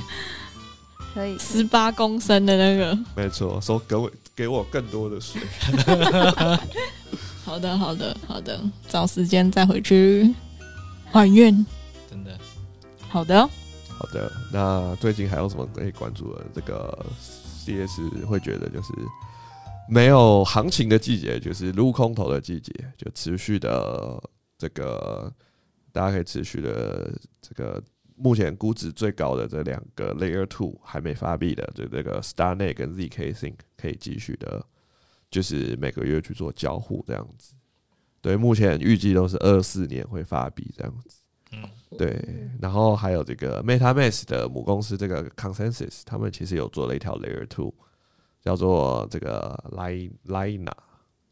[1.14, 1.38] 可以。
[1.38, 2.98] 十八公升的那个。
[3.14, 5.40] 没错，说给我给我更多的水。
[7.44, 10.34] 好的，好的，好的，找时间再回去
[11.10, 11.54] 还愿。
[12.08, 12.38] 真的，
[13.08, 13.46] 好的，
[13.88, 16.44] 好的，那最近还有什么可以关注的？
[16.54, 18.92] 这个 CS 会觉得就是
[19.88, 24.22] 没有行情的季节，就是撸空头的季节，就持续的
[24.56, 25.32] 这个
[25.92, 27.82] 大家可以持续的这个
[28.16, 34.64] 目前估值最高的这两个 Layer Two 还没发币的，就这个 StarNet 跟 ZK Sync 可以继续的，
[35.30, 37.54] 就是每个月去做交互这样子。
[38.22, 41.16] 对，目前预计都是二四年会发币这样子。
[41.52, 47.74] 嗯，对，然后还有这个 MetaMask 的母公司这个 Consensus，他们其实有做了一条 Layer Two，
[48.40, 49.58] 叫做这个
[50.26, 50.70] Lina。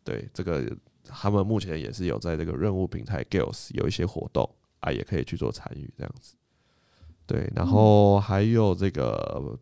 [0.02, 0.64] 对，这个
[1.04, 4.48] 他们目前也是有在这个任务平台 Gales 有一些活动
[4.80, 6.34] 啊，也可以去做参与这样子。
[7.26, 9.56] 对，然后还有这个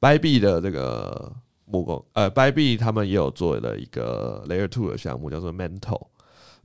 [0.00, 1.32] Bybit 的这个
[1.64, 6.08] 母公呃 Bybit 他们也有做了一个 Layer Two 的项目，叫做 Mental。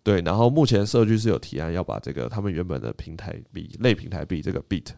[0.07, 4.91] 对，然后目前社区是有提案要把这个他们原本的平台币类平台币这个 Bit，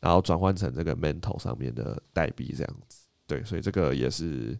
[0.00, 3.04] 然后转换成这个 Mental 上面的代币这样子。
[3.26, 4.58] 对，所以这个也是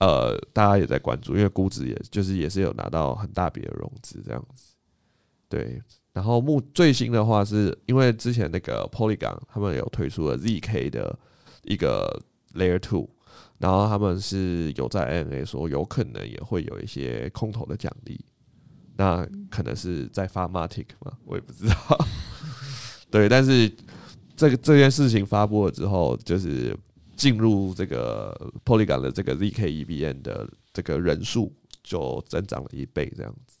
[0.00, 4.72] 呃大家也在关注，因为估值也就是也是有拿到很大笔的融资这样子。
[5.50, 5.78] 对，
[6.14, 11.18] 然后目最新的话是因为之前那个 Polygon 他们有推出了 ZK 的
[11.64, 12.18] 一个
[12.54, 13.10] Layer Two，
[13.58, 18.18] 然后他们是有在 NA 说有可能也会有一些空投的奖励。
[18.96, 22.06] 那可能是在发 Matic 嘛，我也不知道。
[23.10, 23.70] 对，但是
[24.36, 26.76] 这个这件事情发布了之后，就是
[27.16, 33.56] 进入这个 Polygon 的这个 ZK EVM 的这个人数就增长了一倍，这样子。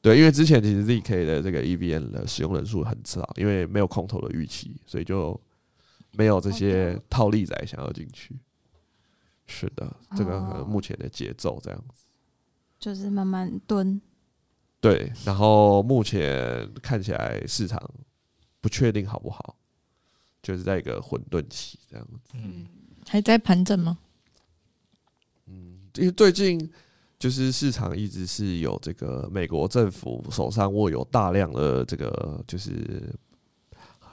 [0.00, 5.40] 对，因为之前其实 ZK 的这个 EVM 的使用人数很少，因为没有空投的预期，所以就
[6.12, 8.36] 没有这些套利仔想要进去。
[9.46, 12.04] 是的，这个目前的节奏这样子。
[12.78, 14.00] 就是慢慢蹲。
[14.84, 17.80] 对，然后目前看起来市场
[18.60, 19.56] 不确定好不好，
[20.42, 22.18] 就是在一个混沌期这样子。
[22.34, 22.66] 嗯，
[23.08, 23.96] 还在盘整吗？
[25.46, 26.70] 嗯因为最近
[27.18, 33.10] 就是市场一直是有这个美国政府手上握有大量的这个就是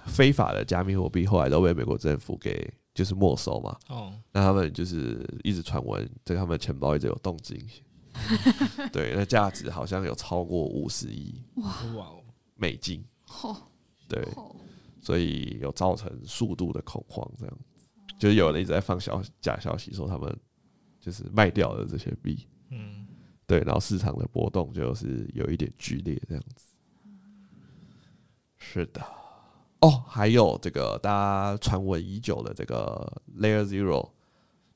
[0.06, 3.78] 非法的加密货币，后来都被美国政府给就是没收嘛。
[3.90, 7.62] 哦，那他们就是一直传闻，这个他们钱包一直有动静。
[8.92, 11.72] 对，那价值好像有超过五十亿哇。
[11.96, 12.24] 哦，
[12.56, 13.04] 美金。
[13.44, 13.56] 哦
[14.08, 14.28] 对，
[15.02, 17.58] 所以有造成速度的恐慌，这样。
[17.58, 20.38] 子，就是有人一直在放消假消息说他们
[21.00, 23.08] 就是卖掉了这些币，嗯，
[23.48, 26.74] 对，然后市场的波动就是有一点剧烈这样子。
[28.58, 29.02] 是的，
[29.80, 34.10] 哦，还有这个大家传闻已久的这个 Layer Zero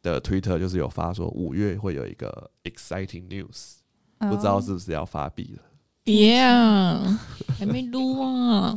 [0.06, 3.78] 的 Twitter 就是有发说五月会有一个 exciting news，
[4.20, 5.64] 不知道是不是要发币了。
[6.04, 7.20] 别啊，
[7.58, 8.76] 还没撸啊！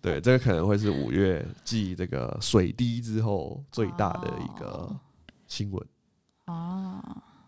[0.00, 4.88] 对，这个可能会是五月继这个水滴之后最大的一个
[5.48, 5.84] 新闻，
[6.46, 7.02] 哦，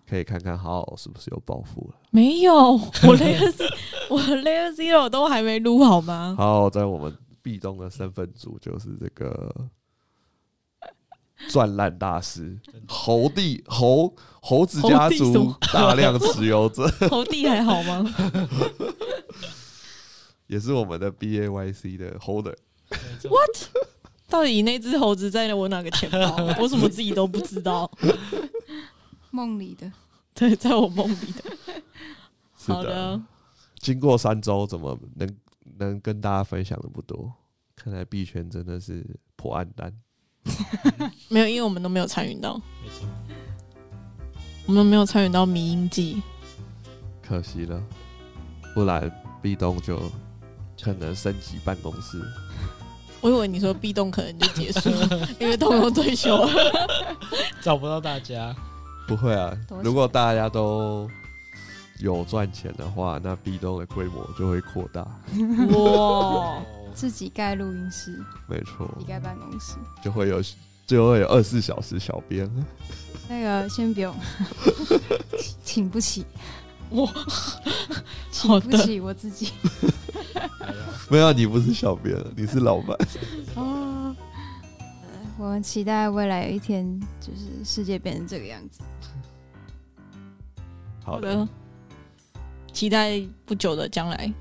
[0.05, 2.01] 可以看看好好是不是有暴富了。
[2.11, 3.71] 没有，我 layer Z-
[4.11, 6.35] 我 layer zero 都还没撸好吗？
[6.37, 9.55] 好，在我们壁咚的身份组就是这个
[11.49, 18.05] 赚烂大师猴帝猴猴子家族大量持有者， 猴帝还好吗？
[20.47, 22.57] 也是我们的 B A Y C 的 holder。
[24.29, 26.37] 到底那只猴子在我哪个钱包？
[26.63, 27.91] 我怎么自己都不知道？
[29.31, 29.91] 梦里的
[30.35, 31.77] 对，在我梦里的。
[32.57, 33.21] 是好的，
[33.79, 35.37] 经过三周，怎么能
[35.79, 37.33] 能跟大家分享的不多？
[37.77, 39.05] 看来币圈真的是
[39.37, 39.93] 破案单。
[41.29, 43.07] 没有，因为我们都没有参与到，没错，
[44.67, 46.23] 我们没有参与到迷音季。
[47.23, 47.81] 可惜了，
[48.75, 49.11] 不然
[49.41, 50.01] 壁咚就
[50.83, 52.21] 可能升级办公室。
[53.21, 56.49] 我以为你说壁咚可能就结束了， 因为动动退休了。
[57.63, 58.55] 找不到大家，
[59.07, 61.07] 不会啊如果大家都
[62.01, 65.03] 有赚钱的话，那壁咚的规模就会扩大。
[65.03, 66.63] 哇，哦，
[66.95, 68.19] 自己盖录音室，
[68.49, 69.77] 没错自己，盖办公室。
[70.03, 70.43] 就会有
[70.87, 72.49] 就会有二十四小时小编。
[73.29, 74.15] 那个先不用，
[75.63, 76.27] 请不起，
[76.91, 77.09] 我，
[78.31, 79.53] 请，不起我自己。
[81.09, 82.97] 没有，你不是小编，你是老板。
[83.55, 84.15] 哦，
[85.39, 88.81] 我们期待未来有一天，就是世界变成这个样子。
[91.05, 91.49] 好的，好的，
[92.73, 94.33] 期待不久的将来。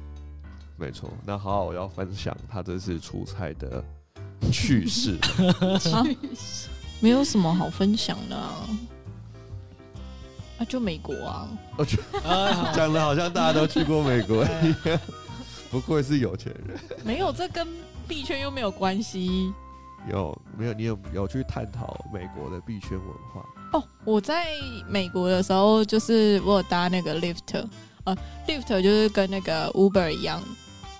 [0.80, 1.10] 没错。
[1.26, 3.84] 那好好我要分享他这次出差的
[4.52, 5.18] 趣事。
[5.94, 6.04] 啊，
[7.02, 8.68] 没有什么好分享的啊，
[10.60, 15.00] 啊，就美国啊，我觉哎，好，讲的好像大家都去过美国一样，
[15.70, 16.80] 不愧是有钱人。
[17.04, 17.68] 没有，这跟
[18.08, 19.54] 币圈又没有关系。
[20.10, 20.74] 有没有？
[20.74, 23.46] 你有有去探讨美国的币圈文化？
[23.74, 24.48] 哦，我在
[24.88, 27.68] 美国的时候，就是我有搭那个 Lyft，
[28.06, 28.18] 呃
[28.48, 30.42] ，Lyft 就是跟那个 Uber 一样，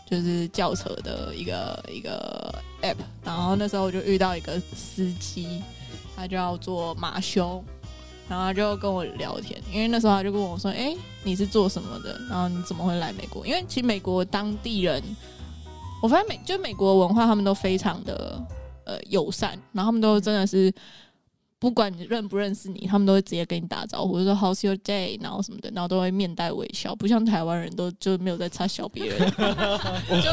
[0.10, 2.96] 就是轿车的一个一个 app。
[3.24, 5.62] 然后那时候我就遇到一个司机，
[6.16, 7.64] 他叫做马修，
[8.28, 12.20] 然后他就跟我聊天，因为那时候他就跟我说：“哎、你是做什么的？
[12.30, 13.46] 然后你怎么会来美国？
[13.46, 15.04] 因为其实美国当地人，
[16.02, 18.42] 我发现美就美国文化，他们都非常的
[18.86, 20.74] 呃友善，然后他们都真的是。”
[21.60, 30.32] 不管你认不认识你，他们都会直接跟你打招呼，就说 How's your day，然后什么的，然后都会面带微笑，不像台湾人都就没有在插小别人， 就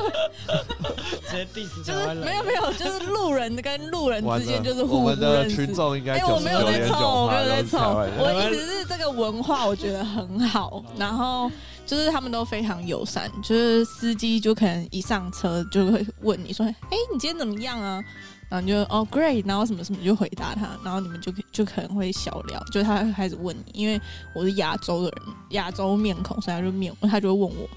[1.28, 5.74] 直接 diss 就是没有没有，就是路人跟路人之间就是互不们的认识群。
[5.74, 7.78] 众应该哎、我没有在凑，我没有在凑，
[8.18, 8.52] 我人。
[8.52, 11.50] 意思是这个文化我觉得很好，然后
[11.84, 18.00] 就是他们都非常友善，就是司机就可能一上车就会问你说：“哎、你今天怎么样啊？”
[18.48, 24.00] 然后就哦 great，然后什么什么就回答他，然后你们就就可能会小聊，就他开始问你，因为
[24.34, 27.68] 我是亚洲的人，亚洲面孔，所以他就面他就会问我，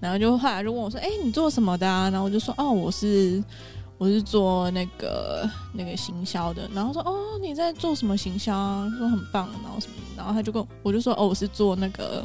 [0.00, 3.42] 然后就后来就问我说：“哎、你做什么的啊？”然后我就说：“哦，我是
[3.96, 12.22] 我是做那个那个行销的。”然后说：“哦，你在做什么行销啊？”说很棒，然后什么，然后他就跟我我就说：“哦，我是做那个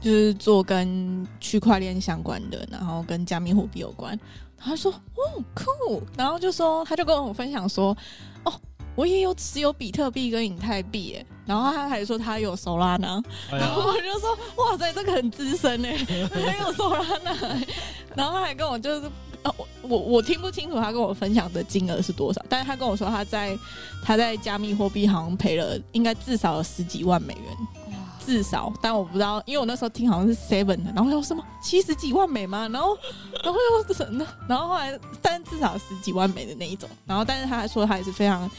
[0.00, 4.18] 就是做跟区块链相关的，然后跟加密货币有关。
[4.58, 7.96] 他说：“哦，酷。”然后就说，他就跟我分享说
[8.44, 8.52] ：“哦，
[8.94, 11.26] 我也有持有比特币跟以太币。”耶。
[11.46, 15.96] 然后他还说他有 Solana，然后我就说：“哇塞，这个很资深哎，
[16.28, 17.64] 还有 Solana。”
[18.16, 19.06] 然后他还跟我就是，
[19.44, 23.56] 哦，我我听不清楚他跟我分享的金额是多少，但是他跟我说他在
[24.02, 27.85] 他在加密货币好像赔了，应该至少有十几万美元。
[28.26, 32.68] 至少，但我不知道，因为我那时候听好像是 seven 的，然后说什么七十几万美吗？
[32.72, 32.98] 然后，
[33.44, 34.26] 然后又什么？
[34.48, 36.88] 然后后来，但至少十几万美的那一种。
[37.06, 38.50] 然后，但是他还说他也是非常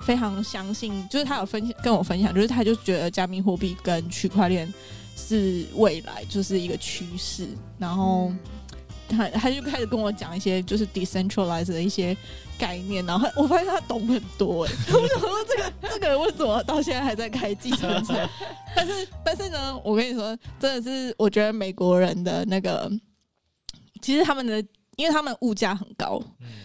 [0.00, 4.72] 非常相信，就是他有分享跟我分享，就是他就觉得加密货币跟区块链
[5.16, 7.48] 是未来，就是一个趋势。
[7.78, 8.30] 然后。
[9.08, 12.16] 他他就开始跟我讲一些就是 decentralized 的一些
[12.58, 18.14] 概念，然后我发现他懂很多哎， 我想说这个这个为什么到现在还在开计程车？
[18.74, 22.90] 但是但是呢，我跟你说，真的是我觉得美国人的那个，
[24.00, 24.64] 其实他们的，
[24.96, 26.22] 因为他们物价很高，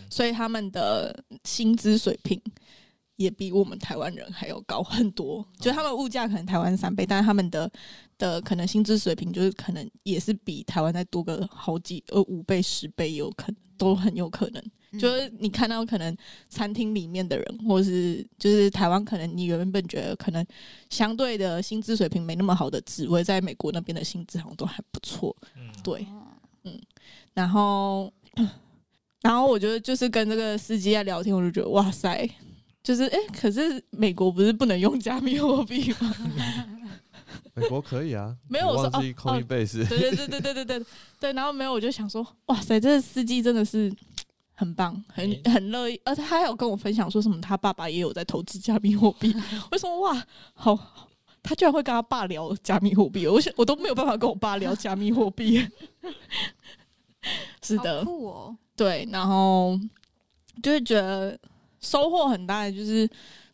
[0.10, 2.42] 所以他们的薪资水平。
[3.20, 7.70] 也比我们台湾人还要高很多，就他们物价可能台湾三倍，但是他们的
[8.18, 14.64] 的可能薪资水平就是可能也是比台湾再多个好几呃五倍十倍有可能都很有可能。
[14.98, 16.16] 就是你看到可能
[16.48, 20.44] 餐厅里面的人，或是就是台湾可能你原本觉得可能
[20.90, 25.36] 相对的薪资水平没那么好的职位，在美国那边的薪资好像都还不错。
[25.58, 26.08] 嗯，对，
[26.64, 26.80] 嗯，
[27.34, 28.12] 然后
[29.22, 32.28] 然后我觉得就是跟这个司机在聊天，我就觉得哇塞。
[32.90, 36.12] 就是哎，可是美国不是不能用加密货币吗？
[37.54, 40.86] 美国可以啊， 没有我说空一倍是，对对对对对对对
[41.20, 41.34] 对。
[41.34, 43.94] 然后没有，我就想说，哇塞，这个司机真的是
[44.56, 49.32] 很棒，很很乐意，而且他还有跟我分享说什么，他爸爸也有在投资加密货币。
[49.72, 50.26] 为什么哇？
[50.56, 50.76] 好，
[51.44, 55.64] 他居然会跟他爸聊加密货币，我我都没有办法跟我爸聊加密货币。
[57.62, 58.58] 是的，酷哦。
[58.76, 59.80] 对，然后
[60.64, 61.38] 就会觉得。
[61.82, 63.10] 收获很大的就是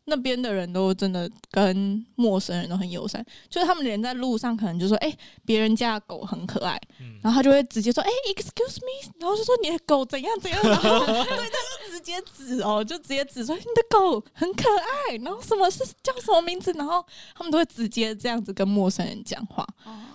[0.08, 5.12] 那边的人都真的跟陌生人都很友善，就是他们连在路上可能就说：“哎，
[5.44, 6.80] 别人家的狗很可爱。”
[7.24, 14.66] 然后他就会直接说：“哎，excuse me。”然后就说：“你的狗怎样怎样。”然后对，他就直接指哦，就直接指说：“你的狗很可
[15.10, 16.72] 爱。”然后什么是叫什么名字？
[16.74, 17.04] 然后
[17.36, 19.68] 他们都会直接这样子跟陌生人讲话，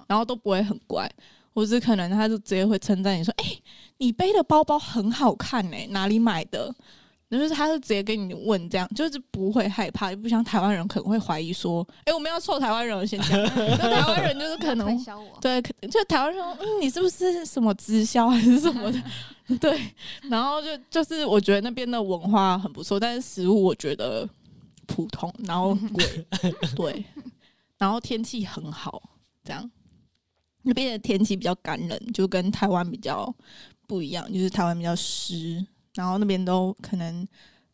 [0.06, 1.11] 然后都不会很乖，
[1.52, 3.44] 或是可能他就直接会称赞你说：“哎，
[3.96, 6.72] 你背的包包很好看呢，哪里买的？”
[7.31, 14.99] 就是他是直接跟你问这样，就是不会害怕，不像台湾人可能会怀疑说，哎，我们要臭台湾人先讲，台湾人就是可能
[15.41, 19.03] 对，就台湾人说，嗯，你是不是什么直销还是什么的？
[19.61, 19.81] 对，
[20.28, 24.28] 然后就就是我觉得那边的文化很不错，但是食物我觉得
[24.87, 26.26] 普通，然后贵，
[26.74, 27.05] 对，
[27.78, 29.03] 然后天气很好，
[29.45, 29.70] 这样
[30.62, 33.33] 那边的天气比较干冷，就跟台湾比较
[33.87, 35.64] 不一样，就是台湾比较湿。
[35.95, 37.26] 然后那边都可能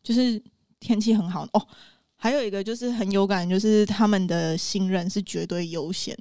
[0.03, 0.41] 就是
[0.79, 1.47] 天气很好。
[1.53, 1.67] 哦，
[2.15, 6.17] 还有一个就是很有感，就是他们的新人是绝对优先，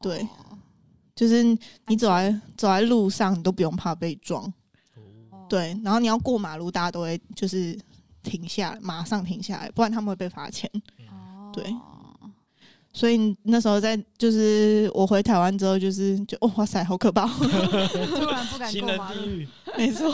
[0.00, 0.26] 对，
[1.14, 1.42] 就是
[1.86, 4.52] 你走在走在路上，你都不用怕被撞，
[5.48, 7.78] 对，然后你要过马路，大家都会就是
[8.22, 10.70] 停下，马上停下来，不然他们会被罚钱，
[11.52, 11.64] 对，
[12.92, 19.22] 所以那时候在就是我回台湾之后，就是就哇塞，好可怕， 突然不敢过马路，
[19.78, 20.12] 没错。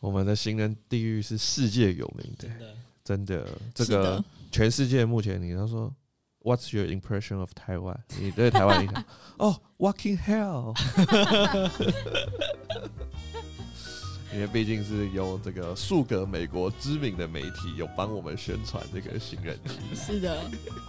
[0.00, 2.48] 我们的行人地狱是世界有名的，
[3.04, 5.94] 真的，这个全世界目前，你他说
[6.42, 7.98] ，What's your impression of Taiwan？
[8.18, 9.04] 你对台湾印象？
[9.38, 10.74] 哦，Walking Hell！
[14.32, 19.94] 因为毕竟是有这个数个美国知名的媒体有帮我们宣传这个行人地狱。
[19.94, 20.40] 是的，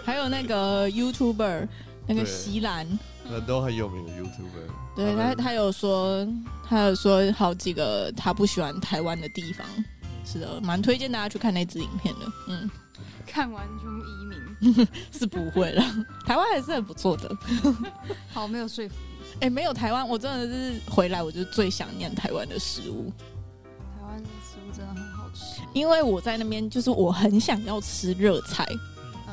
[0.04, 1.68] 还有那个 YouTuber。
[2.14, 2.86] 那个西兰，
[3.24, 4.96] 那都很有名的 YouTuber。
[4.96, 6.28] 对他，他有说，
[6.68, 9.66] 他有说好几个他不喜欢台湾的地方。
[10.26, 12.32] 是的，蛮推荐大家去看那支影片的。
[12.50, 12.70] 嗯，
[13.26, 15.84] 看完就移民 是不会了，
[16.28, 17.38] 台湾还是很不错的。
[18.34, 19.02] 好，没有说服力。
[19.40, 23.12] 哎，没有台湾，我真的是回来我就最想念台湾的食物。
[23.80, 28.68] 台湾的食物真的很好吃，因为我在那边就是我很想要吃热菜，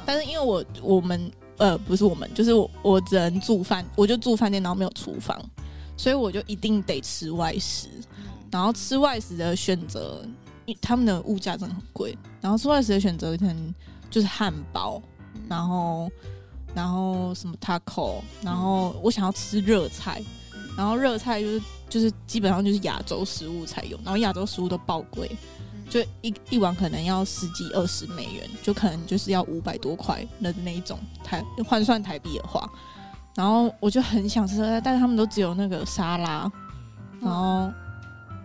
[0.06, 1.30] 但是因为我我们。
[1.58, 5.38] 呃，不是我们，就是我，我只能住饭，我就住饭店，然后没有厨房，
[5.96, 7.88] 所以我就一定得吃外食。
[8.50, 10.24] 然后吃外食的选择，
[10.80, 12.16] 他们的物价真的很贵。
[12.40, 13.74] 然后吃外食的选择可能
[14.10, 15.02] 就是汉堡，
[15.48, 16.10] 然后
[16.74, 20.22] 然后什么 taco，然后我想要吃热菜，
[20.76, 25.30] 然后热菜就是就是基本上就是亚洲食物才有，然后亚洲食物都爆贵。
[25.88, 32.68] 就一一碗可能要十几二十美元，就可能就是要五百多块的那一种台换算台币的话，
[33.34, 36.50] 然后我就很想吃，但是他们都只有那个沙拉，
[37.12, 37.72] 嗯，然后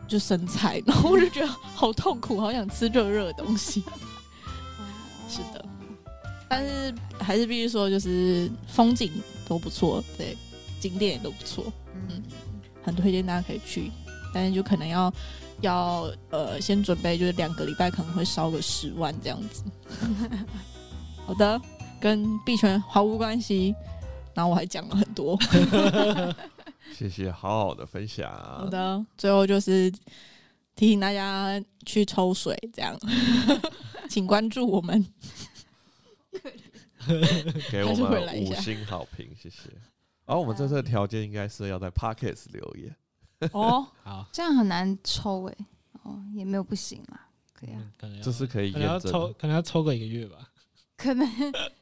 [0.07, 3.83] 就生菜，然后我就觉得好痛苦，好想吃热热的东西。
[5.27, 5.65] 是的，
[6.47, 9.11] 但是还是必须说，就是风景
[9.47, 10.37] 都不错，对，
[10.79, 11.65] 景点也都不错，
[12.07, 12.21] 嗯，
[12.83, 13.91] 很推荐大家可以去，
[14.31, 15.11] 但是就可能要
[15.63, 19.63] 要呃先准备，就是两个礼拜可能会烧个十万这样子。
[21.25, 21.59] 好的，
[21.99, 23.73] 跟币圈毫无关系，
[24.35, 25.37] 然后我还讲了很多。
[26.93, 28.31] 谢谢，好好的分享。
[28.31, 29.91] 好的，最后就是
[30.75, 32.95] 提醒大家去抽水，这样，
[34.09, 35.03] 请关注我们。
[37.71, 39.69] 给我还是回们来一下五星好评，谢谢。
[40.25, 42.95] 然后我们这次的条件应该是要在 Pockets 留言，
[43.53, 45.55] 哦，好，这样很难抽哎、
[46.03, 49.33] 哦，也没有不行啦，可以啊，嗯可能要这是可以可能要抽，验证的。
[49.33, 50.49] 可能要抽个一个月吧。
[50.95, 51.27] 可能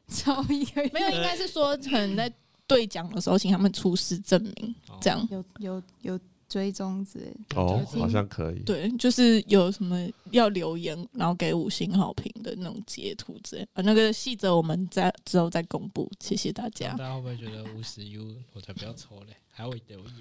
[0.08, 2.32] 抽一个月没有，应该是说可能在
[2.66, 5.28] 兑奖的时候，请他们出示证明，哦这样。
[5.30, 8.60] 有有有追踪之类的，哦好像可以。
[8.64, 13.64] 对，就是有什么要留言，然后给五星好评的那种截图之类。
[13.74, 17.10] 啊，那个细则我们在之后再公布，谢谢大家大。
[17.10, 19.36] 家会不会觉得五十 U 我才不要抽嘞？
[19.50, 20.12] 还会留言？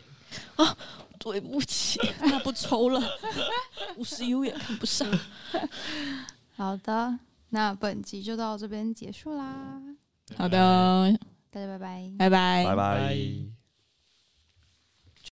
[1.19, 3.03] 对不起， 那不抽了，
[3.97, 5.07] 五十 U 也看不上。
[6.57, 7.19] 好的，
[7.51, 9.81] 那本集就到这边结束啦，
[10.37, 11.19] 好的，
[11.51, 12.11] 大家拜拜。
[12.19, 13.60] 拜拜，拜拜拜。